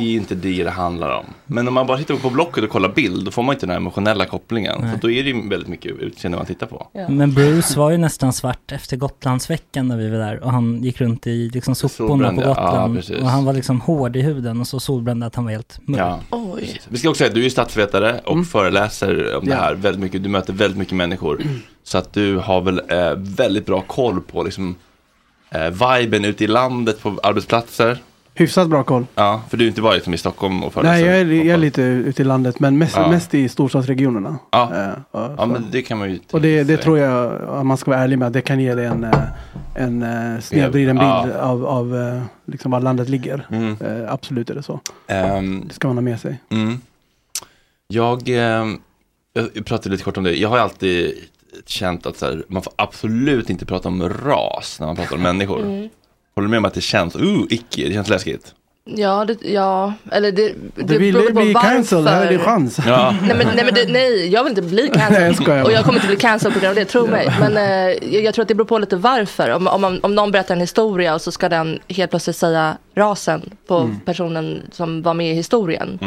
[0.00, 1.24] är inte det det handlar om.
[1.46, 3.70] Men om man bara tittar på Blocket och kollar bild, då får man inte den
[3.70, 4.80] här emotionella kopplingen.
[4.92, 6.86] Så då är det ju väldigt mycket utseende man tittar på.
[7.08, 11.00] Men Bruce var ju nästan svart efter Gotlandsveckan när vi var där och han gick
[11.00, 12.42] runt i liksom soporna på ja.
[12.42, 12.96] Ja, Gotland.
[12.96, 13.16] precis.
[13.20, 16.00] och han var liksom hård i huden och så solbränd att han var helt mörk.
[16.00, 16.20] Ja.
[16.30, 16.80] Oj.
[16.88, 19.56] Vi ska också säga att du är statsvetare och föreläser om det Ja.
[19.56, 20.22] här väldigt mycket.
[20.22, 21.42] Du möter väldigt mycket människor.
[21.82, 24.74] Så att du har väl eh, väldigt bra koll på liksom,
[25.54, 27.98] eh, viben ute i landet på arbetsplatser.
[28.36, 29.06] Hyfsat bra koll.
[29.14, 30.94] Ja, för du är inte bara liksom i Stockholm och föreläser.
[31.02, 33.10] Nej, jag är, jag är lite ute i landet men mest, Ja.
[33.10, 34.38] mest i storstadsregionerna.
[34.50, 34.92] Ja.
[35.10, 37.90] Och, Ja, men det kan man ju och det, det tror jag, om man ska
[37.90, 39.14] vara ärlig med, det kan ge dig en, eh,
[39.74, 41.22] en eh, snedvriden Ja.
[41.24, 43.46] bild av, av eh, liksom var landet ligger.
[43.50, 43.76] Mm.
[44.08, 44.80] Absolut är det så.
[45.06, 46.40] Ehm, Det ska man ha med sig.
[46.50, 46.80] mm.
[47.88, 48.28] Jag,
[49.32, 50.36] jag pratade lite kort om det.
[50.36, 51.14] Jag har alltid
[51.66, 55.22] känt att så här, man får absolut inte prata om ras när man pratar om
[55.22, 55.60] människor.
[55.62, 55.88] Mm.
[56.34, 58.54] Håller du med om att det känns, uh, icke, det känns läskigt?
[58.86, 61.68] Ja, det, ja, eller det, det Du vill beror på bli varför.
[61.68, 62.78] cancelled, här är din chans.
[62.86, 63.14] Ja.
[63.22, 65.64] Nej, men, nej, men det, nej, jag vill inte bli Nej, jag cancelled.
[65.64, 67.28] och jag kommer inte bli cancelled på grund av det, tro mig.
[67.40, 69.50] Men eh, jag, jag tror att det beror på lite varför.
[69.50, 72.76] Om, om, man- om någon berättar en historia och så ska den helt plötsligt säga
[72.94, 74.00] rasen på Mm.
[74.00, 75.98] personen som var med i historien.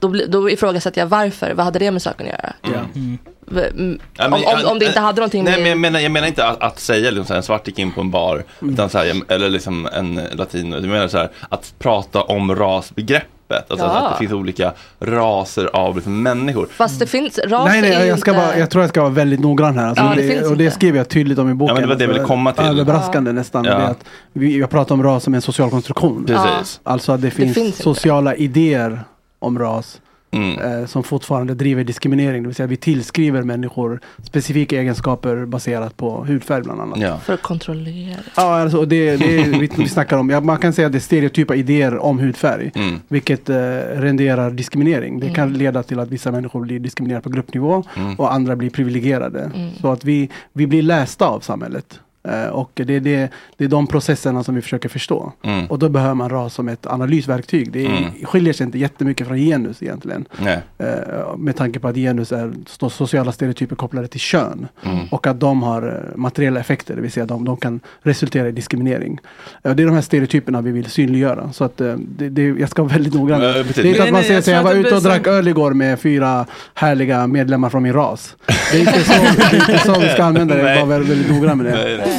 [0.00, 2.80] Då, bli- då ifrågasätter jag varför, vad hade det med saken att göra?
[2.94, 5.62] Mm, Ja, om, om, om det inte hade någonting Nej, med...
[5.62, 7.92] men jag, menar, jag menar inte att, att säga liksom här, en svart gick in
[7.92, 8.74] på en bar, Mm.
[8.74, 10.80] utan så här, jag- eller liksom en latino.
[10.80, 13.90] Du menar så här, att prata om rasbegreppet, alltså Ja.
[13.92, 16.66] att det finns olika raser av liksom, människor.
[16.70, 18.42] Fast det finns, ras Nej, nej, ju jag, ska inte...
[18.46, 19.86] bara, jag tror jag ska vara väldigt noggrann här.
[19.88, 21.76] Alltså, Ja, det det, finns och det skriver jag tydligt om i boken.
[21.76, 22.64] Ja, men det var det jag ville komma till.
[22.80, 23.64] Överraskande nästan.
[23.64, 23.70] Ja.
[23.78, 26.24] Det är att vi, jag pratar om ras som en social konstruktion.
[26.26, 26.80] Precis.
[26.82, 27.82] Alltså att det finns, finns inte.
[27.82, 29.00] sociala idéer
[29.38, 30.58] om ras Mm.
[30.80, 32.42] eh, som fortfarande driver diskriminering.
[32.42, 36.98] Det vill säga vi tillskriver människor specifika egenskaper baserat på hudfärg bland annat.
[37.00, 37.18] Ja.
[37.18, 38.16] För att kontrollera.
[38.36, 40.98] Ja, alltså, det, det är, vi, vi snackar om, ja, man kan säga att det
[40.98, 42.72] är stereotypa idéer om hudfärg.
[42.74, 43.00] Mm.
[43.08, 43.56] Vilket eh,
[43.94, 45.20] renderar diskriminering.
[45.20, 45.58] Det kan Mm.
[45.58, 48.14] leda till att vissa människor blir diskriminerade på gruppnivå Mm.
[48.14, 49.50] och andra blir privilegierade.
[49.54, 49.70] Mm.
[49.80, 52.00] Så att vi, vi blir lästa av samhället.
[52.28, 55.32] Eh, och det är, det, det är de processerna som vi försöker förstå.
[55.42, 55.66] Mm.
[55.66, 57.72] Och då behöver man RAS som ett analysverktyg.
[57.72, 58.04] Det är, Mm.
[58.24, 60.24] skiljer sig inte jättemycket från genus egentligen.
[60.38, 60.58] Nej.
[60.78, 62.52] Eh, med tanke på att genus är
[62.90, 64.68] sociala stereotyper kopplade till kön.
[64.84, 65.06] Mm.
[65.10, 68.52] Och att de har eh, materiella effekter, det vill säga de, de kan resultera i
[68.52, 69.18] diskriminering.
[69.62, 71.52] Det är de här stereotyperna vi vill synliggöra.
[71.52, 73.40] Så att, det, det, jag ska vara väldigt noggrann.
[73.40, 75.02] Det är inte att Nej, man nej, säger jag att jag var att ute och
[75.02, 78.36] drack öl igår med fyra härliga medlemmar från min ras.
[78.72, 80.78] Det är inte så, det är inte så vi ska använda det, Nej.
[80.80, 81.72] var väldigt, väldigt noggrann med det.
[81.72, 82.15] Nej.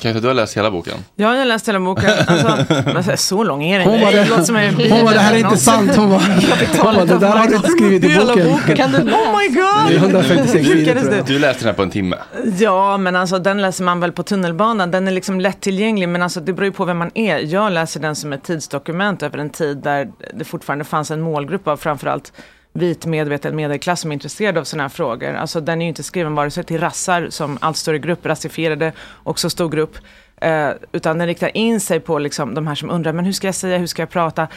[0.00, 0.94] Kanske du har läst hela boken?
[1.16, 2.10] Ja, jag har läst hela boken.
[2.26, 4.24] Alltså, men så- så lång är den Hon inte.
[4.36, 5.96] det- som Hon var det här är inte sant.
[5.96, 6.18] Hon var,
[6.82, 8.76] hon var det där har du inte skrivit i Hela boken.
[8.76, 8.98] Kan du?
[9.12, 9.88] Oh my god!
[9.88, 11.38] Det är 156 sidor du?
[11.38, 12.16] läste den här på en timme.
[12.58, 14.90] Ja, men alltså den läser man väl på tunnelbanan.
[14.90, 17.38] Den är liksom lättillgänglig, men alltså det beror ju på vem man är.
[17.38, 21.68] Jag läser den som ett tidsdokument över en tid där det fortfarande fanns en målgrupp
[21.68, 22.32] av framförallt
[22.72, 25.34] vit medveten medelklass som är intresserad av sådana här frågor.
[25.34, 28.92] Alltså den är ju inte skriven vare sig till rassar som allt större grupp, rasifierade,
[29.24, 29.96] också stor grupp.
[30.40, 33.48] Eh, utan den riktar in sig på liksom de här som undrar, men hur ska
[33.48, 34.48] jag säga, hur ska jag prata?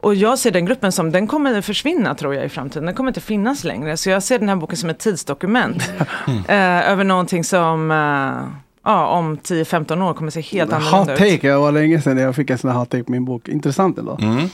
[0.00, 2.86] Och jag ser den gruppen som, den kommer försvinna tror jag i framtiden.
[2.86, 3.96] Den kommer inte finnas längre.
[3.96, 5.92] Så jag ser den här boken som ett tidsdokument.
[6.48, 11.18] eh, över någonting som, eh, ja, om 10-15 år kommer se helt Hot annorlunda ut.
[11.18, 13.48] take, det var länge sedan jag fick en sån här hot take på min bok.
[13.48, 14.18] Intressant ändå.
[14.22, 14.48] Mm.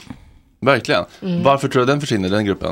[0.59, 1.05] Verkligen.
[1.21, 1.43] Mm.
[1.43, 2.71] Varför tror du den försvinner, den gruppen?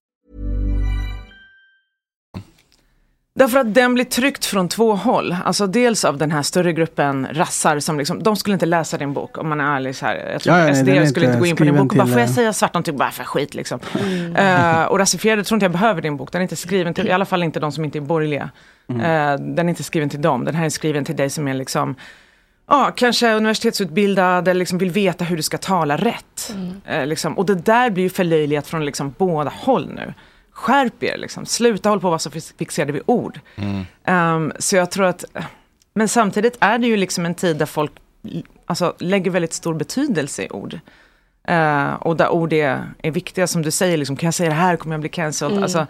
[3.33, 5.35] Därför att den blir tryckt från två håll.
[5.45, 9.13] Alltså dels av den här större gruppen rassar som liksom, de skulle inte läsa din
[9.13, 10.29] bok om man är ärlig så här.
[10.31, 11.97] Jag tror Ja, ja, nej, SD är skulle inte gå in på din bok och
[11.97, 12.97] bara, får jag eh, säga svart någonting?
[12.97, 13.79] Bara för skit liksom.
[14.35, 16.31] Eh, och rasifierade tror inte jag behöver din bok.
[16.31, 18.49] Den är inte skriven till, i alla fall inte de som inte är borgerliga.
[18.89, 19.01] Mm.
[19.01, 20.45] Eh, den är inte skriven till dem.
[20.45, 21.95] Den här är skriven till dig som är liksom,
[22.69, 26.55] ja, kanske universitetsutbildad eller liksom vill veta hur du ska tala rätt.
[26.85, 27.37] Eh, liksom.
[27.37, 30.13] Och det där blir ju förlöjligat från liksom båda håll nu.
[30.51, 31.45] Skärp er, liksom.
[31.45, 33.39] sluta hålla på att vara så fix- fixerade vid ord.
[34.05, 35.25] Ehm, så jag tror att,
[35.93, 37.91] men samtidigt är det ju liksom en tid där folk
[38.65, 40.79] alltså, lägger väldigt stor betydelse i ord.
[41.47, 44.55] Eh, och där ord är, är viktiga, som du säger, liksom, kan jag säga det
[44.55, 45.51] här kommer jag bli cancelled.
[45.51, 45.63] Mm.
[45.63, 45.87] Alltså,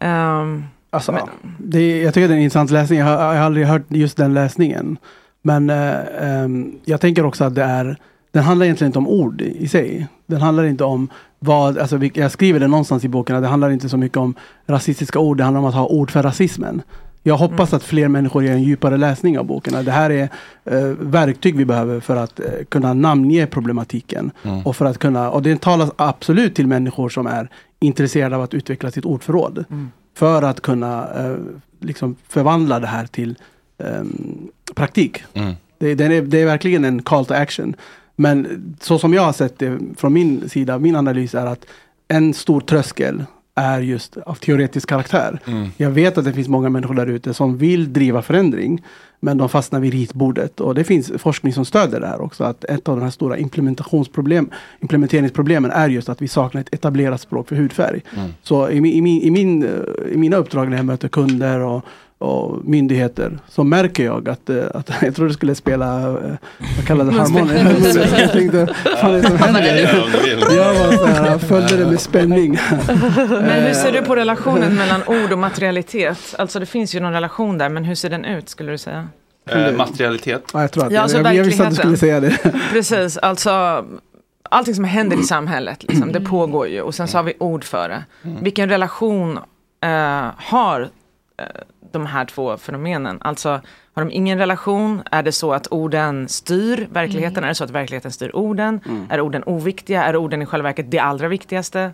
[0.00, 1.28] ehm, Alltså,
[1.58, 2.98] det, jag tycker det är en intressant läsning.
[2.98, 4.98] Jag har, jag har aldrig hört just den läsningen.
[5.42, 7.96] Men eh, ehm, jag tänker också att det är,
[8.36, 10.06] den handlar egentligen inte om ord i, sig.
[10.26, 13.70] Den handlar inte om vad, alltså jag skriver det någonstans i boken, att det handlar
[13.70, 14.34] inte så mycket om
[14.66, 16.82] rasistiska ord, det handlar om att ha ord för rasismen.
[17.22, 19.84] Jag hoppas att fler människor gör en djupare läsning av boken.
[19.84, 20.28] Det här är
[20.64, 24.30] eh, verktyg vi behöver för att eh, kunna namnge problematiken.
[24.42, 24.66] Mm.
[24.66, 27.48] Och för att kunna, och det talas absolut till människor som är
[27.80, 29.64] intresserade av att utveckla sitt ordförråd.
[29.70, 29.90] Mm.
[30.14, 31.36] För att kunna eh,
[31.80, 33.38] liksom förvandla det här till
[33.78, 35.24] ehm, praktik.
[35.34, 35.54] Mm.
[35.78, 37.76] Det, den är, det är verkligen en call to action.
[38.16, 41.66] Men så som jag har sett det från min sida, min analys är att
[42.08, 43.24] en stor tröskel
[43.54, 45.40] är just av teoretisk karaktär.
[45.46, 45.68] Mm.
[45.76, 48.82] Jag vet att det finns många människor där ute som vill driva förändring.
[49.20, 52.44] Men de fastnar vid ritbordet och det finns forskning som stöder det här också.
[52.44, 54.50] Att ett av de här stora implementationsproblem,
[54.80, 58.00] implementeringsproblemen är just att vi saknar ett etablerat språk för hudfärg.
[58.16, 58.30] Mm.
[58.42, 59.70] Så i, min, i, min, i, min, eh,
[60.12, 61.84] i mina uppdrag när jag möter kunder och,
[62.18, 66.34] och myndigheter så märker jag att, eh, att jag tror du skulle spela, eh,
[66.76, 67.50] vad kallar det, harmon?
[68.18, 70.56] jag tänkte, fan är det som händer?
[70.56, 72.50] Jag var så här, följde det med spänning.
[73.28, 76.34] Men hur ser du Eh, på relationen mellan ord och materialitet?
[76.38, 79.08] Alltså det finns ju någon relation där, men hur ser den ut skulle du säga?
[79.50, 80.50] Eh, materialitet.
[80.52, 82.38] Ja, jag, tror att, Ja, alltså jag, jag visste att du skulle säga det.
[82.72, 83.84] Precis, alltså
[84.42, 87.64] allting som händer i samhället, liksom, det pågår ju och sen så har vi ord
[87.64, 88.04] för det.
[88.40, 89.38] Vilken relation
[89.80, 91.46] eh, har eh,
[91.92, 93.18] de här två fenomenen?
[93.20, 93.48] Alltså
[93.94, 95.02] har de ingen relation?
[95.10, 97.44] Är det så att orden styr verkligheten?
[97.44, 98.80] Är det så att verkligheten styr orden?
[98.86, 99.06] Mm.
[99.10, 100.04] Är orden oviktiga?
[100.04, 101.92] Är orden i själva verket det allra viktigaste?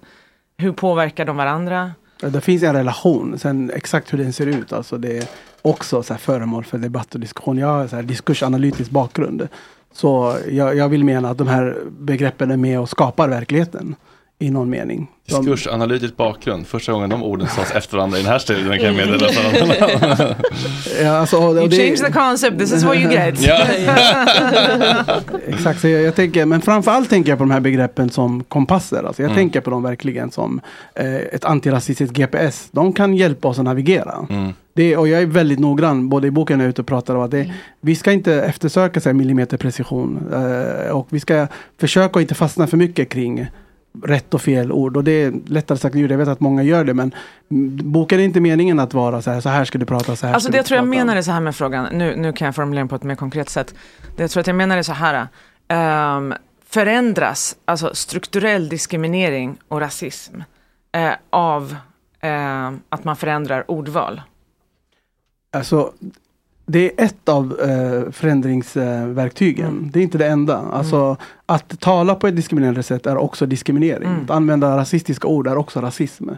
[0.56, 1.92] Hur påverkar de varandra?
[2.20, 5.24] Det finns en relation, sen exakt hur den ser ut, alltså det är
[5.62, 7.58] också så här föremål för debatt och diskussion.
[7.58, 9.48] Jag har så här diskursanalytisk bakgrund.
[9.92, 13.94] Så jag, jag vill mena att de här begreppen är med och skapar verkligheten
[14.42, 15.06] i någon mening.
[15.28, 16.66] De, Diskursanalytisk bakgrund.
[16.66, 19.28] Första gången de orden sades efter varandra i den här studion kan jag meddela.
[21.02, 23.34] ja, alltså, You det- change the concept, this is what you get.
[25.46, 29.02] Exakt, så jag, jag tänker, men framförallt tänker jag på de här begreppen som kompasser.
[29.06, 29.36] Alltså jag Mm.
[29.36, 30.60] tänker på dem verkligen som
[30.94, 32.68] eh, ett antirasistiskt GPS.
[32.72, 34.26] De kan hjälpa oss att navigera.
[34.30, 34.52] Mm.
[34.74, 37.30] Det, och jag är väldigt noggrann, både i boken och ute och pratar om att
[37.30, 40.20] det, vi ska inte eftersöka så här, millimeterprecision.
[40.32, 41.46] Eh, och vi ska
[41.80, 43.46] försöka att inte fastna för mycket kring
[44.02, 44.96] rätt och fel ord.
[44.96, 46.10] Och det är lättare sagt än gjort.
[46.10, 46.94] Jag vet att många gör det.
[46.94, 47.14] Men
[47.82, 50.34] boken är inte meningen att vara så här, så här ska du prata, så här
[50.34, 52.80] Alltså det jag tror jag är så här med frågan, nu, nu kan jag formulera
[52.80, 53.74] den på ett mer konkret sätt.
[54.16, 55.28] Det jag tror att jag menar är så här,
[55.68, 56.34] ehm,
[56.68, 60.42] förändras alltså strukturell diskriminering och rasism
[60.92, 61.76] eh, av
[62.20, 64.22] eh, att man förändrar ordval?
[65.52, 65.92] Alltså,
[66.72, 69.68] det är ett av eh, förändringsverktygen.
[69.68, 69.90] Mm.
[69.92, 70.58] Det är inte det enda.
[70.58, 74.08] Alltså, Att tala på ett diskriminerande sätt är också diskriminering.
[74.08, 74.24] Mm.
[74.24, 76.28] Att använda rasistiska ord är också rasism.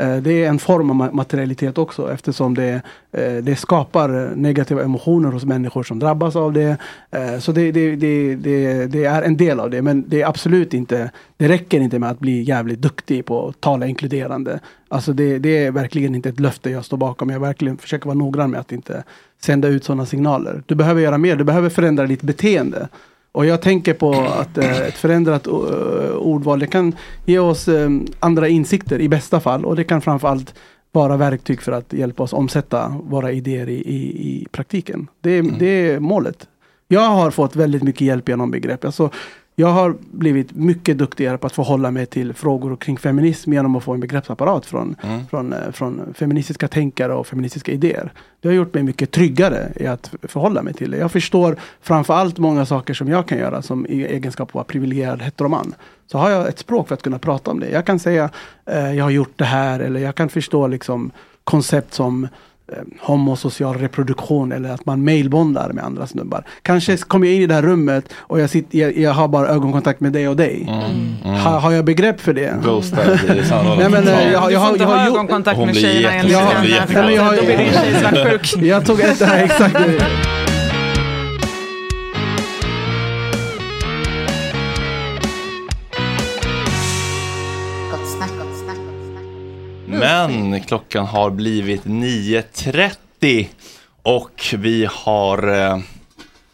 [0.00, 2.82] Eh, det är en form av materialitet också eftersom det,
[3.12, 6.76] eh, det skapar negativa emotioner hos människor som drabbas av det.
[7.10, 9.82] Eh, så det, det, det, det, det är en del av det.
[9.82, 13.60] Men det är absolut inte, det räcker inte med att bli jävligt duktig på att
[13.60, 14.60] tala inkluderande.
[14.88, 17.30] Alltså det, det är verkligen inte ett löfte jag står bakom.
[17.30, 19.04] Jag verkligen försöker vara noggrann med att inte
[19.40, 20.62] sända ut sådana signaler.
[20.66, 22.88] Du behöver göra mer, du behöver förändra ditt beteende.
[23.36, 25.52] Och jag tänker på att eh, ett förändrat eh,
[26.16, 26.92] ordval, det kan
[27.24, 29.64] ge oss eh, andra insikter i bästa fall.
[29.64, 30.54] Och det kan framförallt
[30.92, 33.96] vara verktyg för att hjälpa oss omsätta våra idéer i, i,
[34.28, 35.06] i praktiken.
[35.20, 36.48] Det, är- det är målet.
[36.88, 38.84] Jag har fått väldigt mycket hjälp genom begrepp.
[38.84, 39.10] Alltså,
[39.58, 43.84] jag har blivit mycket duktigare på att förhålla mig till frågor kring feminism genom att
[43.84, 45.26] få en begreppsapparat från, Mm.
[45.26, 48.12] från, eh, från feministiska tänkare och feministiska idéer.
[48.40, 50.96] Det har gjort mig mycket tryggare i att förhålla mig till det.
[50.96, 54.64] Jag förstår framförallt många saker som jag kan göra som i egenskap av att vara
[54.64, 55.74] privilegierad heteroman.
[56.06, 57.70] Så har jag ett språk för att kunna prata om det.
[57.70, 58.30] Jag kan säga
[58.66, 61.10] eh, jag har gjort det här eller jag kan förstå liksom
[61.44, 62.28] koncept som
[63.00, 66.44] homosocial reproduktion eller att man mailbondar med andra snubbar.
[66.62, 69.48] Kanske kommer jag in i det här rummet och jag, sitter, jag, jag har bara
[69.48, 70.66] ögonkontakt med dig och dig.
[71.24, 71.34] Mm.
[71.36, 72.54] Ha, har jag begrepp för det?
[72.64, 72.98] Ghostad
[73.48, 73.78] Sandalen.
[73.78, 76.44] Nej, men, eh, jag, har- jag, har- inte jag har ögonkontakt med tjejerna enligt hon
[76.54, 77.06] den blir här jätteglad.
[77.46, 78.14] Nej, men
[78.62, 78.62] jag.
[78.76, 79.76] Jag tog ett, exakt.
[89.98, 93.46] Men klockan har blivit 9.30
[94.02, 95.78] och vi har eh,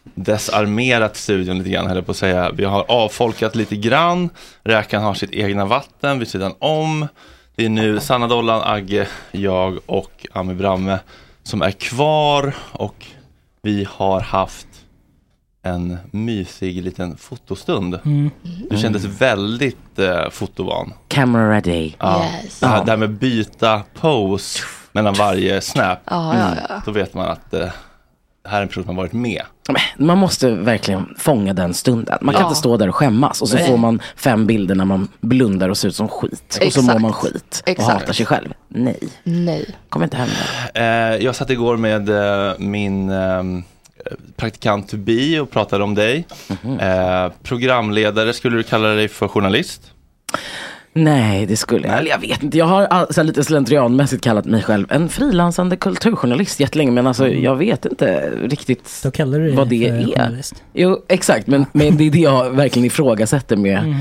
[0.03, 2.51] desarmerat studion lite grann, höll jag på att säga.
[2.51, 4.29] Vi har avfolkat lite grann.
[4.63, 7.07] Räkan har sitt egna vatten vid sidan om.
[7.55, 10.99] Det är nu Sanna Dollan, Agge, jag och Ami Bramme
[11.43, 13.05] som är kvar och
[13.61, 14.67] vi har haft
[15.63, 17.99] en mysig liten fotostund.
[18.05, 18.29] Mm.
[18.69, 20.93] Du kändes väldigt eh, fotovan.
[21.07, 21.91] Camera ready.
[21.99, 22.25] Ja.
[22.43, 22.59] Yes.
[22.59, 25.99] Det, här, det här med byta pose mellan varje snap.
[26.05, 26.81] Ja, ja, ja.
[26.85, 27.59] Då vet man att eh,
[28.43, 29.41] det här är en person som har varit med.
[29.97, 32.17] Man måste verkligen fånga den stunden.
[32.21, 32.47] Man kan Ja.
[32.47, 33.67] inte stå där och skämmas och så Nej.
[33.67, 36.43] får man fem bilder när man blundar och ser ut som skit.
[36.47, 36.87] Och så Exakt.
[36.87, 37.91] mår man skit och Exakt.
[38.01, 38.53] hatar sig själv.
[38.67, 39.75] Nej, Nej.
[39.89, 40.33] kommer inte hända.
[40.73, 43.43] Eh, jag satt igår med eh, min eh,
[44.35, 46.25] praktikant to be och pratade om dig.
[46.63, 46.79] Mhm.
[46.79, 49.81] Eh, programledare, skulle du kalla dig för journalist?
[50.95, 51.97] Nej, det skulle jag.
[51.99, 52.57] Eller jag vet inte.
[52.57, 56.91] Jag har alltså lite slentrianmässigt kallat mig själv en frilansande kulturjournalist jättelänge.
[56.91, 60.05] Men alltså jag vet inte riktigt Då kallar du vad det för är.
[60.05, 60.63] journalist.
[60.73, 61.47] Jo, exakt.
[61.47, 63.77] Men, men det är det jag verkligen ifrågasätter med.
[63.77, 63.95] Mm.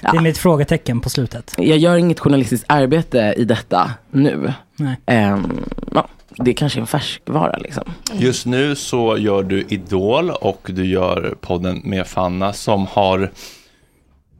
[0.00, 1.54] Det är med ett frågetecken på slutet.
[1.58, 4.52] Jag gör inget journalistiskt arbete i detta nu.
[4.76, 4.96] Nej.
[5.06, 6.08] Ehm, ja.
[6.36, 7.84] Det kanske är en färskvara liksom.
[8.12, 13.30] Just nu så gör du Idol och du gör podden med Fanna som har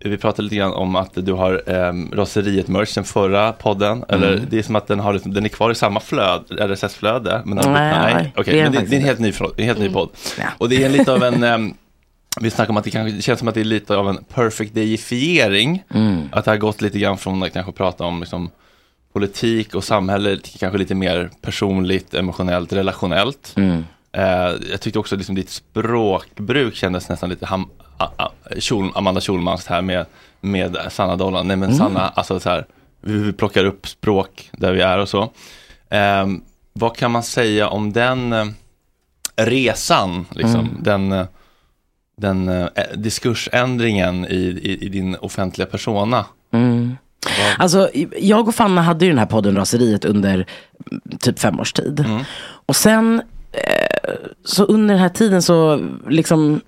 [0.05, 4.05] vi pratade lite grann om att du har um, Raseriet merch den förra podden.
[4.09, 4.45] Eller Mm.
[4.51, 7.43] det är som att den, har, liksom- den är kvar i samma flöd, RSS-flöde.
[7.45, 9.64] Men den, Nej, nej, okej, det är men det, det är en helt ny, en
[9.64, 9.95] helt ny Mm.
[9.95, 10.09] podd.
[10.38, 10.45] Ja.
[10.59, 11.74] Och det är lite av en, um,
[12.40, 14.74] vi snackar om att det, kanske, känns som att det är lite av en perfect
[14.74, 15.82] dayifiering.
[15.95, 16.28] Mm.
[16.32, 18.51] Att det har gått lite grann från att kanske prata om liksom,
[19.13, 23.53] politik och samhälle kanske lite mer personligt, emotionellt, relationellt.
[23.57, 23.85] Mm.
[24.13, 29.21] Eh, jag tyckte också liksom ditt språkbruk kändes nästan lite ham- a- a- Schul- Amanda
[29.21, 30.07] Schulmans här med,
[30.41, 31.49] med Sanna Dollan.
[31.49, 31.79] Nej men Mm.
[31.79, 32.67] Sanna, alltså så här,
[33.01, 35.23] vi, vi plockar upp språk där vi är och så.
[35.91, 36.27] Eh,
[36.73, 38.47] vad kan man säga om den eh,
[39.37, 40.77] resan, liksom, Mm.
[40.83, 41.27] den, eh,
[42.17, 46.25] den eh, diskursändringen i, i, i din offentliga persona?
[46.53, 46.97] Mm.
[47.59, 51.73] Alltså, jag och Fanna hade ju den här podden Raseriet under mm, typ fem års
[51.73, 52.01] tid.
[52.01, 52.25] Mm.
[52.66, 54.12] Och sen, eh,
[54.45, 56.61] så under den här tiden så liksom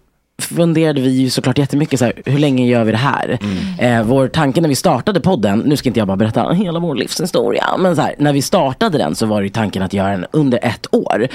[0.42, 3.38] funderade vi ju såklart jättemycket så här, hur länge gör vi det här?
[3.78, 6.94] Eh, vår tanke när vi startade podden, nu ska inte jag bara berätta hela vår
[6.94, 10.10] livshistoria, men så här, när vi startade den så var det ju tanken att göra
[10.10, 11.28] den under ett år.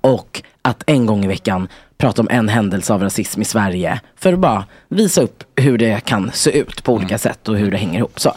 [0.00, 1.68] Och att en gång i veckan
[2.02, 4.00] prata om en händelse av rasism i Sverige.
[4.16, 7.70] För att bara visa upp hur det kan se ut på olika sätt och hur
[7.70, 8.20] det hänger ihop.
[8.20, 8.28] Så.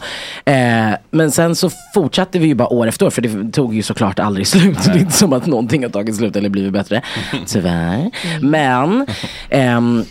[0.50, 3.82] Eh, men sen så fortsatte vi ju bara år efter år för det tog ju
[3.82, 4.84] såklart aldrig slut.
[4.84, 7.02] Det är inte som att någonting har tagit slut eller blivit bättre.
[7.46, 8.10] Tyvärr.
[8.40, 9.06] Men
[9.50, 10.04] ehm,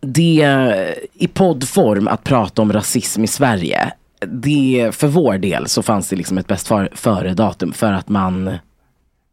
[0.00, 0.46] det
[1.14, 3.92] i poddform att prata om rasism i Sverige.
[4.26, 8.58] Det, för vår del så fanns det liksom ett bäst för- före-datum för att man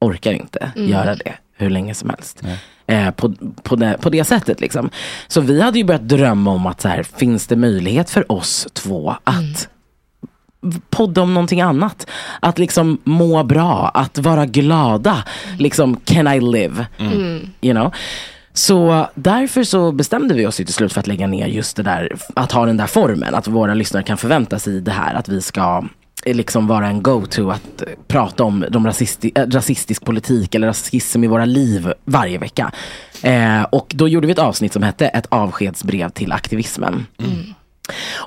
[0.01, 0.89] orkar inte Mm.
[0.91, 2.41] göra det hur länge som helst.
[2.87, 3.33] Eh, på,
[3.63, 4.89] på, det, på det sättet liksom.
[5.27, 8.67] Så vi hade ju börjat drömma om att så här, finns det möjlighet för oss
[8.73, 9.69] två att
[10.89, 12.07] podda om någonting annat.
[12.39, 15.23] Att liksom må bra, att vara glada.
[15.59, 16.87] Liksom, can I live?
[16.97, 17.49] Mm.
[17.61, 17.93] You know?
[18.53, 21.83] Så därför så bestämde vi oss ju till slut för att lägga ner just det
[21.83, 23.35] där, att ha den där formen.
[23.35, 25.83] Att våra lyssnare kan förvänta sig det här, att vi ska
[26.25, 31.23] liksom vara en go-to att eh, prata om de rasisti äh, rasistisk politik eller rasism
[31.23, 32.71] i våra liv varje vecka.
[33.23, 37.05] Eh, och då gjorde vi ett avsnitt som hette Ett avskedsbrev till aktivismen.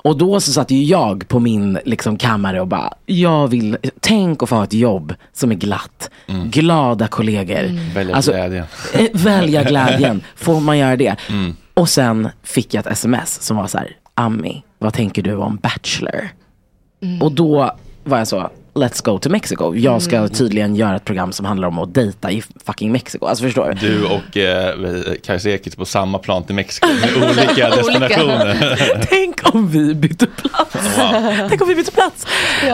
[0.03, 4.43] Och då så satt ju jag på min liksom, kammare och bara, jag vill, tänk
[4.43, 6.09] att få ha ett jobb som är glatt.
[6.45, 7.93] Glada kollegor.
[7.95, 8.65] Välja Alltså, glädjen.
[8.93, 10.21] eh, välja glädjen.
[10.35, 11.15] Får man göra det?
[11.29, 11.55] Mm.
[11.73, 15.55] Och sen fick jag ett sms som var så här, Ami, vad tänker du om
[15.55, 16.29] Bachelor?
[17.21, 17.71] Och då
[18.03, 19.75] var jag så, let's go to Mexico.
[19.75, 20.29] Jag ska Mm.
[20.29, 23.25] tydligen göra ett program som handlar om att dejta i fucking Mexiko.
[23.25, 23.87] Alltså förstår du?
[23.89, 28.77] Du och eh, Kajsa Ekis på samma plan till Mexiko med olika destinationer.
[29.09, 30.75] Tänk om vi bytte plats.
[31.49, 32.27] Tänk om vi bytte plats.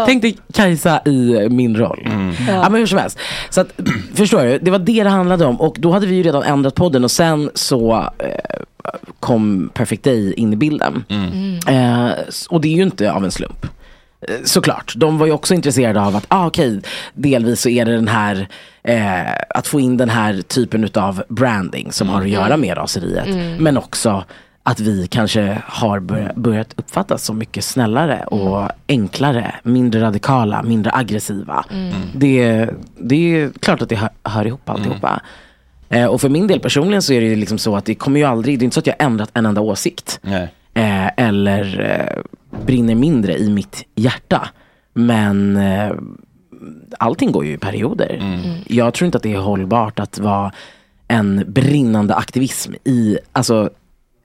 [0.06, 2.00] Tänk dig Kajsa i min roll.
[2.48, 2.70] Ja.
[2.70, 3.20] men hur som helst.
[3.50, 3.80] Så att,
[4.16, 5.62] förstår du, det var det det handlade om.
[5.62, 8.62] Och då hade vi ju redan ändrat podden och sen så eh,
[9.20, 11.04] kom Perfect Day in i bilden.
[11.68, 13.66] Eh, s- och det är ju inte av en slump.
[14.22, 16.82] Eh, Såklart, de var ju också intresserade av att, ah, okej,
[17.14, 18.48] delvis så är det den här,
[18.84, 23.28] eh, att få in den här typen utav branding som har att göra med raseriet.
[23.28, 23.64] Mm.
[23.64, 24.24] Men också
[24.64, 30.92] att vi kanske har börjat, börjat uppfattas som mycket snällare och enklare, mindre radikala, mindre
[30.94, 31.66] aggressiva.
[31.72, 31.94] Mm.
[32.16, 35.22] Det, det är klart att det hör, hör ihop alltihopa.
[35.90, 38.20] Eh, och för min del personligen så är det ju liksom så att det kommer
[38.20, 40.20] ju aldrig, det är inte så att jag har ändrat en enda åsikt.
[40.22, 40.54] Nej.
[40.74, 42.24] Eh, eller eh,
[42.66, 44.50] brinner mindre i mitt hjärta.
[44.94, 45.92] Men eh,
[47.00, 48.22] allting går ju i perioder.
[48.68, 50.52] Jag tror inte att det är hållbart att vara
[51.08, 53.70] en brinnande aktivism i, alltså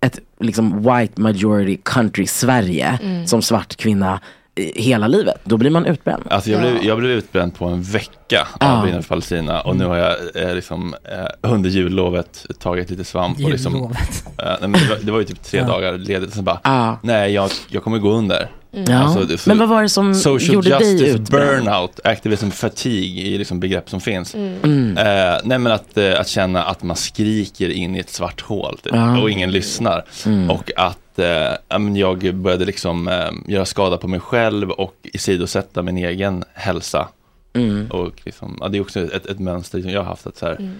[0.01, 3.27] ett liksom white majority country Sverige Mm.
[3.27, 4.21] som svart kvinna
[4.57, 5.41] hela livet.
[5.45, 6.23] Då blir man utbränd.
[6.31, 8.73] Alltså jag, blev, jag blev utbränd på en vecka Ja.
[8.73, 13.05] av Brinnande för Palestina och nu har jag eh, liksom, eh, under jullovet tagit lite
[13.05, 13.45] svamp.
[13.45, 14.25] Och liksom, Jullovet.
[14.39, 15.67] eh, nej, men det, var, det var ju typ tre Ja.
[15.67, 16.99] dagar ledigt och sen bara, Ja.
[17.03, 18.51] nej jag, jag kommer gå under.
[18.87, 18.99] Ja.
[18.99, 21.65] Alltså, det- Men vad var det som Social gjorde dig justice, utbränd?
[21.65, 24.35] burnout, activism fatigue är liksom begrepp som finns.
[24.35, 24.99] Mm.
[24.99, 25.05] Eh,
[25.45, 28.95] nej men att, eh, att känna att man skriker in i ett svart hål typ,
[28.95, 29.21] Ja.
[29.23, 30.05] och ingen lyssnar.
[30.27, 30.51] Mm.
[30.51, 34.95] Och att eh, ja, men jag började liksom eh, göra skada på mig själv och
[35.03, 37.09] isidosätta min egen hälsa.
[37.55, 37.87] Mm.
[37.91, 40.27] Och liksom, ja, det är också ett, ett mönster som jag har haft.
[40.27, 40.75] Att så här, Mm.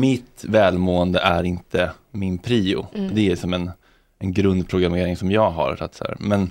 [0.00, 2.86] Mitt välmående är inte min prio.
[2.94, 3.14] Mm.
[3.14, 3.70] Det är som en,
[4.18, 5.76] en grundprogrammering som jag har.
[5.82, 6.50] Att så här, men,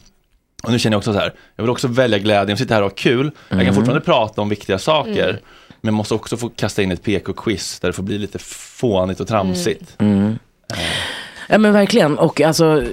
[0.63, 2.81] och nu känner jag också så här, jag vill också välja glädjen, jag sitter här
[2.81, 3.31] och ha kul.
[3.49, 3.65] Jag Mm.
[3.65, 5.29] kan fortfarande prata om viktiga saker.
[5.29, 5.41] Mm.
[5.81, 9.27] Men måste också få kasta in ett PK-quiz där det får bli lite fånigt och
[9.27, 9.95] tramsigt.
[11.49, 11.53] Mm.
[11.53, 12.17] Ja men verkligen.
[12.17, 12.83] Och alltså,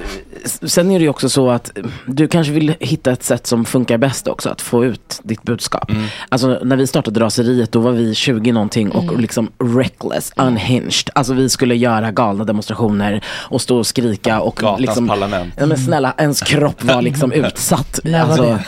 [0.63, 3.65] sen är det ju också så att eh, du kanske vill hitta ett sätt som
[3.65, 5.91] funkar bäst också, att få ut ditt budskap.
[5.91, 6.03] Mm.
[6.29, 9.21] Alltså när vi startade raseriet, då var vi 20 någonting och Mm.
[9.21, 11.11] liksom reckless, unhinged.
[11.15, 15.55] Alltså vi skulle göra galna demonstrationer och stå och skrika och Gatans liksom, parlament.
[15.59, 18.01] Ja men snälla, ens kropp var liksom utsatt.
[18.15, 18.59] Alltså,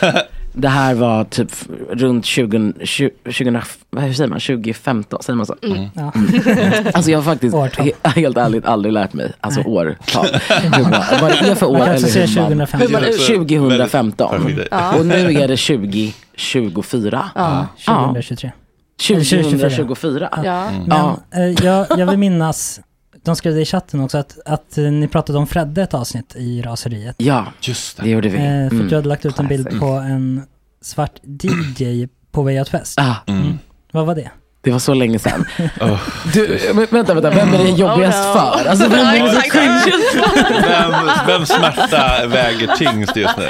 [0.58, 1.50] det här var typ
[1.90, 5.56] runt 20, 20, 20 vad säger man, 2015, säger man så?
[5.62, 5.88] Mm.
[5.94, 6.12] Ja.
[6.94, 7.86] Alltså jag har faktiskt Årtal.
[7.86, 10.26] he- helt ärligt aldrig lärt mig, alltså årtal.
[10.48, 12.66] Hur Vad det är för år eller hur man...
[12.66, 12.80] 2015.
[12.80, 14.30] Hur man 2015.
[14.42, 14.68] Perfekt.
[14.70, 14.96] Ja.
[14.96, 17.30] Och nu är det 2024.
[17.34, 17.66] Ja.
[17.86, 18.50] 2023.
[19.10, 20.28] Eller 2024.
[20.44, 20.68] Ja.
[20.68, 20.82] Mm.
[20.86, 22.80] Men eh, jag, jag vill minnas,
[23.26, 26.36] de skrev det i chatten också, att, att eh, ni pratade om Fredde ett avsnitt
[26.36, 27.14] i raseriet.
[27.18, 28.36] Ja, Just det gjorde vi.
[28.36, 28.82] Eh, för Mm.
[28.82, 30.42] att du hade lagt ut en bild på en
[30.80, 32.98] svart DJ på väg åt fest.
[33.00, 33.58] Ah, Mm.
[33.92, 34.30] Vad var det?
[34.66, 35.44] Det var så länge sedan.
[35.80, 35.98] Oh.
[36.34, 36.58] Du,
[36.90, 38.32] vänta, vänta, vem är det jobbigast Oh, no.
[38.58, 38.68] för?
[38.70, 39.42] Alltså, vem är det?
[40.68, 40.92] Vem,
[41.26, 43.48] vem smärta väger tyngst just nu?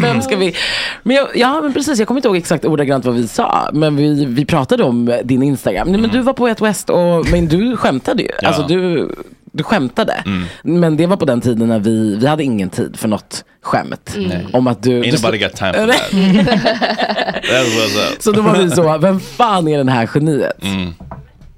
[0.00, 0.54] Vem ska vi?
[1.02, 1.98] Men jag, ja, men precis.
[1.98, 3.70] Jag kommer inte ihåg exakt ordagrant vad vi sa.
[3.72, 5.88] Men vi, vi pratade om din Instagram.
[5.90, 8.28] Men du var på ett West och men du skämtade ju.
[8.42, 8.48] Ja.
[8.48, 9.08] Alltså du,
[9.52, 10.12] du skämtade.
[10.26, 10.44] Mm.
[10.62, 14.14] Men det var på den tiden när vi, vi hade ingen tid för något skämt.
[14.16, 14.46] Nej.
[14.52, 15.02] Om att du...
[15.02, 16.10] Ain't du nobody got time for that.
[17.50, 18.22] That was up.
[18.22, 20.62] så då var vi så, vem fan är den här geniet?
[20.62, 20.94] Mm.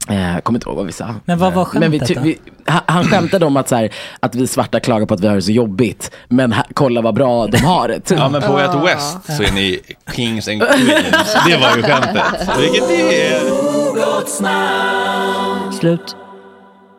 [0.08, 1.14] Eh, kommer inte ihåg vad vi sa.
[1.24, 2.20] Men vad var vi, skämtet då?
[2.20, 2.38] vi,
[2.86, 3.90] han, skämtade om att, så här,
[4.20, 6.10] att vi svarta klagar på att vi har det så jobbigt.
[6.28, 8.00] Men här, kolla vad bra de har det.
[8.00, 8.18] Typ.
[8.18, 9.80] Ja men på Way Out West så är ni
[10.12, 11.36] kings and queens.
[11.46, 12.58] Det var ju skämtet.
[12.58, 13.40] Vilket det är.
[15.72, 16.16] Slut.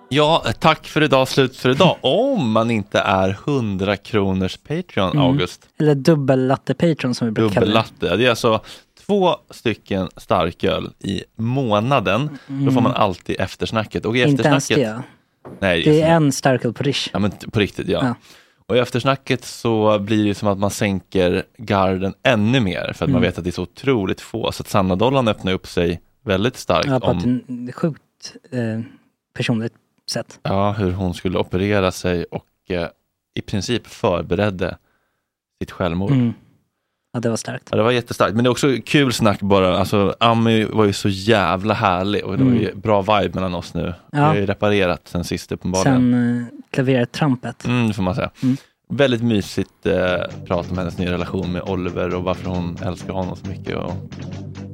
[0.10, 1.97] Ja, tack för idag, slut för idag.
[2.01, 5.22] Om man inte är 100 kronors Patreon, Mm.
[5.26, 5.70] August.
[5.80, 7.72] Eller dubbel-latte-patron som vi brukar kalla det.
[7.72, 8.18] Dubbellatte.
[8.18, 8.62] Det är alltså
[9.08, 12.38] två stycken starköl i månaden.
[12.47, 14.06] Då får man alltid eftersnacket.
[14.06, 14.32] Och i Mm.
[14.32, 15.03] Inte ens eftersnacket...
[15.43, 15.56] det.
[15.60, 17.10] Nej, Det är en starköl på Rish.
[17.14, 17.99] Ja men på riktigt ja.
[18.03, 18.16] Ja.
[18.68, 22.99] Och i eftersnacket så blir det som att man sänker garden ännu mer för att
[22.99, 23.22] man Mm.
[23.22, 24.51] vet att det är så otroligt få.
[24.51, 28.01] Så att Sanna-dollarn öppnar upp sig väldigt starkt Ja, om n- sjukt
[28.51, 28.82] eh,
[29.38, 29.74] personligt
[30.12, 30.39] sätt.
[30.43, 32.88] ja, hur hon skulle operera sig och eh,
[33.34, 34.78] i princip förberedde
[35.62, 36.12] sitt självmord.
[36.12, 36.34] Mm.
[37.14, 37.68] Ja, det var starkt.
[37.72, 39.78] Ja, det var jättestarkt, men det är också kul snack bara.
[39.78, 42.80] Alltså, Ami var ju så jävla härlig och det var ju Mm.
[42.80, 43.93] bra vibe mellan oss nu.
[44.12, 44.24] Vi Ja.
[44.26, 45.95] har ju reparerat sen sist uppenbarligen.
[46.12, 47.66] Sen eh, klavertrampet.
[47.66, 48.32] Mm, det får man säga.
[48.43, 48.58] Mm.
[48.89, 53.36] Väldigt mysigt eh, prat om hennes nya relation med Oliver och varför hon älskar honom
[53.36, 53.76] så mycket.
[53.78, 53.91] Och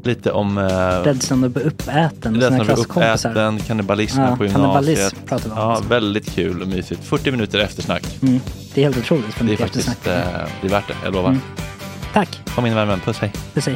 [0.06, 0.64] lite om eh,
[1.04, 3.30] Rädslan att bli uppäten rädslan sina att bli klasskompisar.
[3.30, 5.26] uppäten, kannibalismen Ja, på kannibalism gymnasiet.
[5.26, 5.58] pratar vi om.
[5.58, 7.04] Ja, väldigt kul och mysigt.
[7.04, 8.04] 40 minuter eftersnack.
[8.22, 8.40] Mm.
[8.74, 10.26] Det är helt otroligt för Det är mycket faktiskt eftersnack.
[10.42, 11.30] eh, det är värt det, jag lovar.
[11.30, 11.42] Mm.
[12.14, 12.40] Tack.
[12.56, 13.32] Kom in värmen, puss hej.
[13.54, 13.76] Puss hej.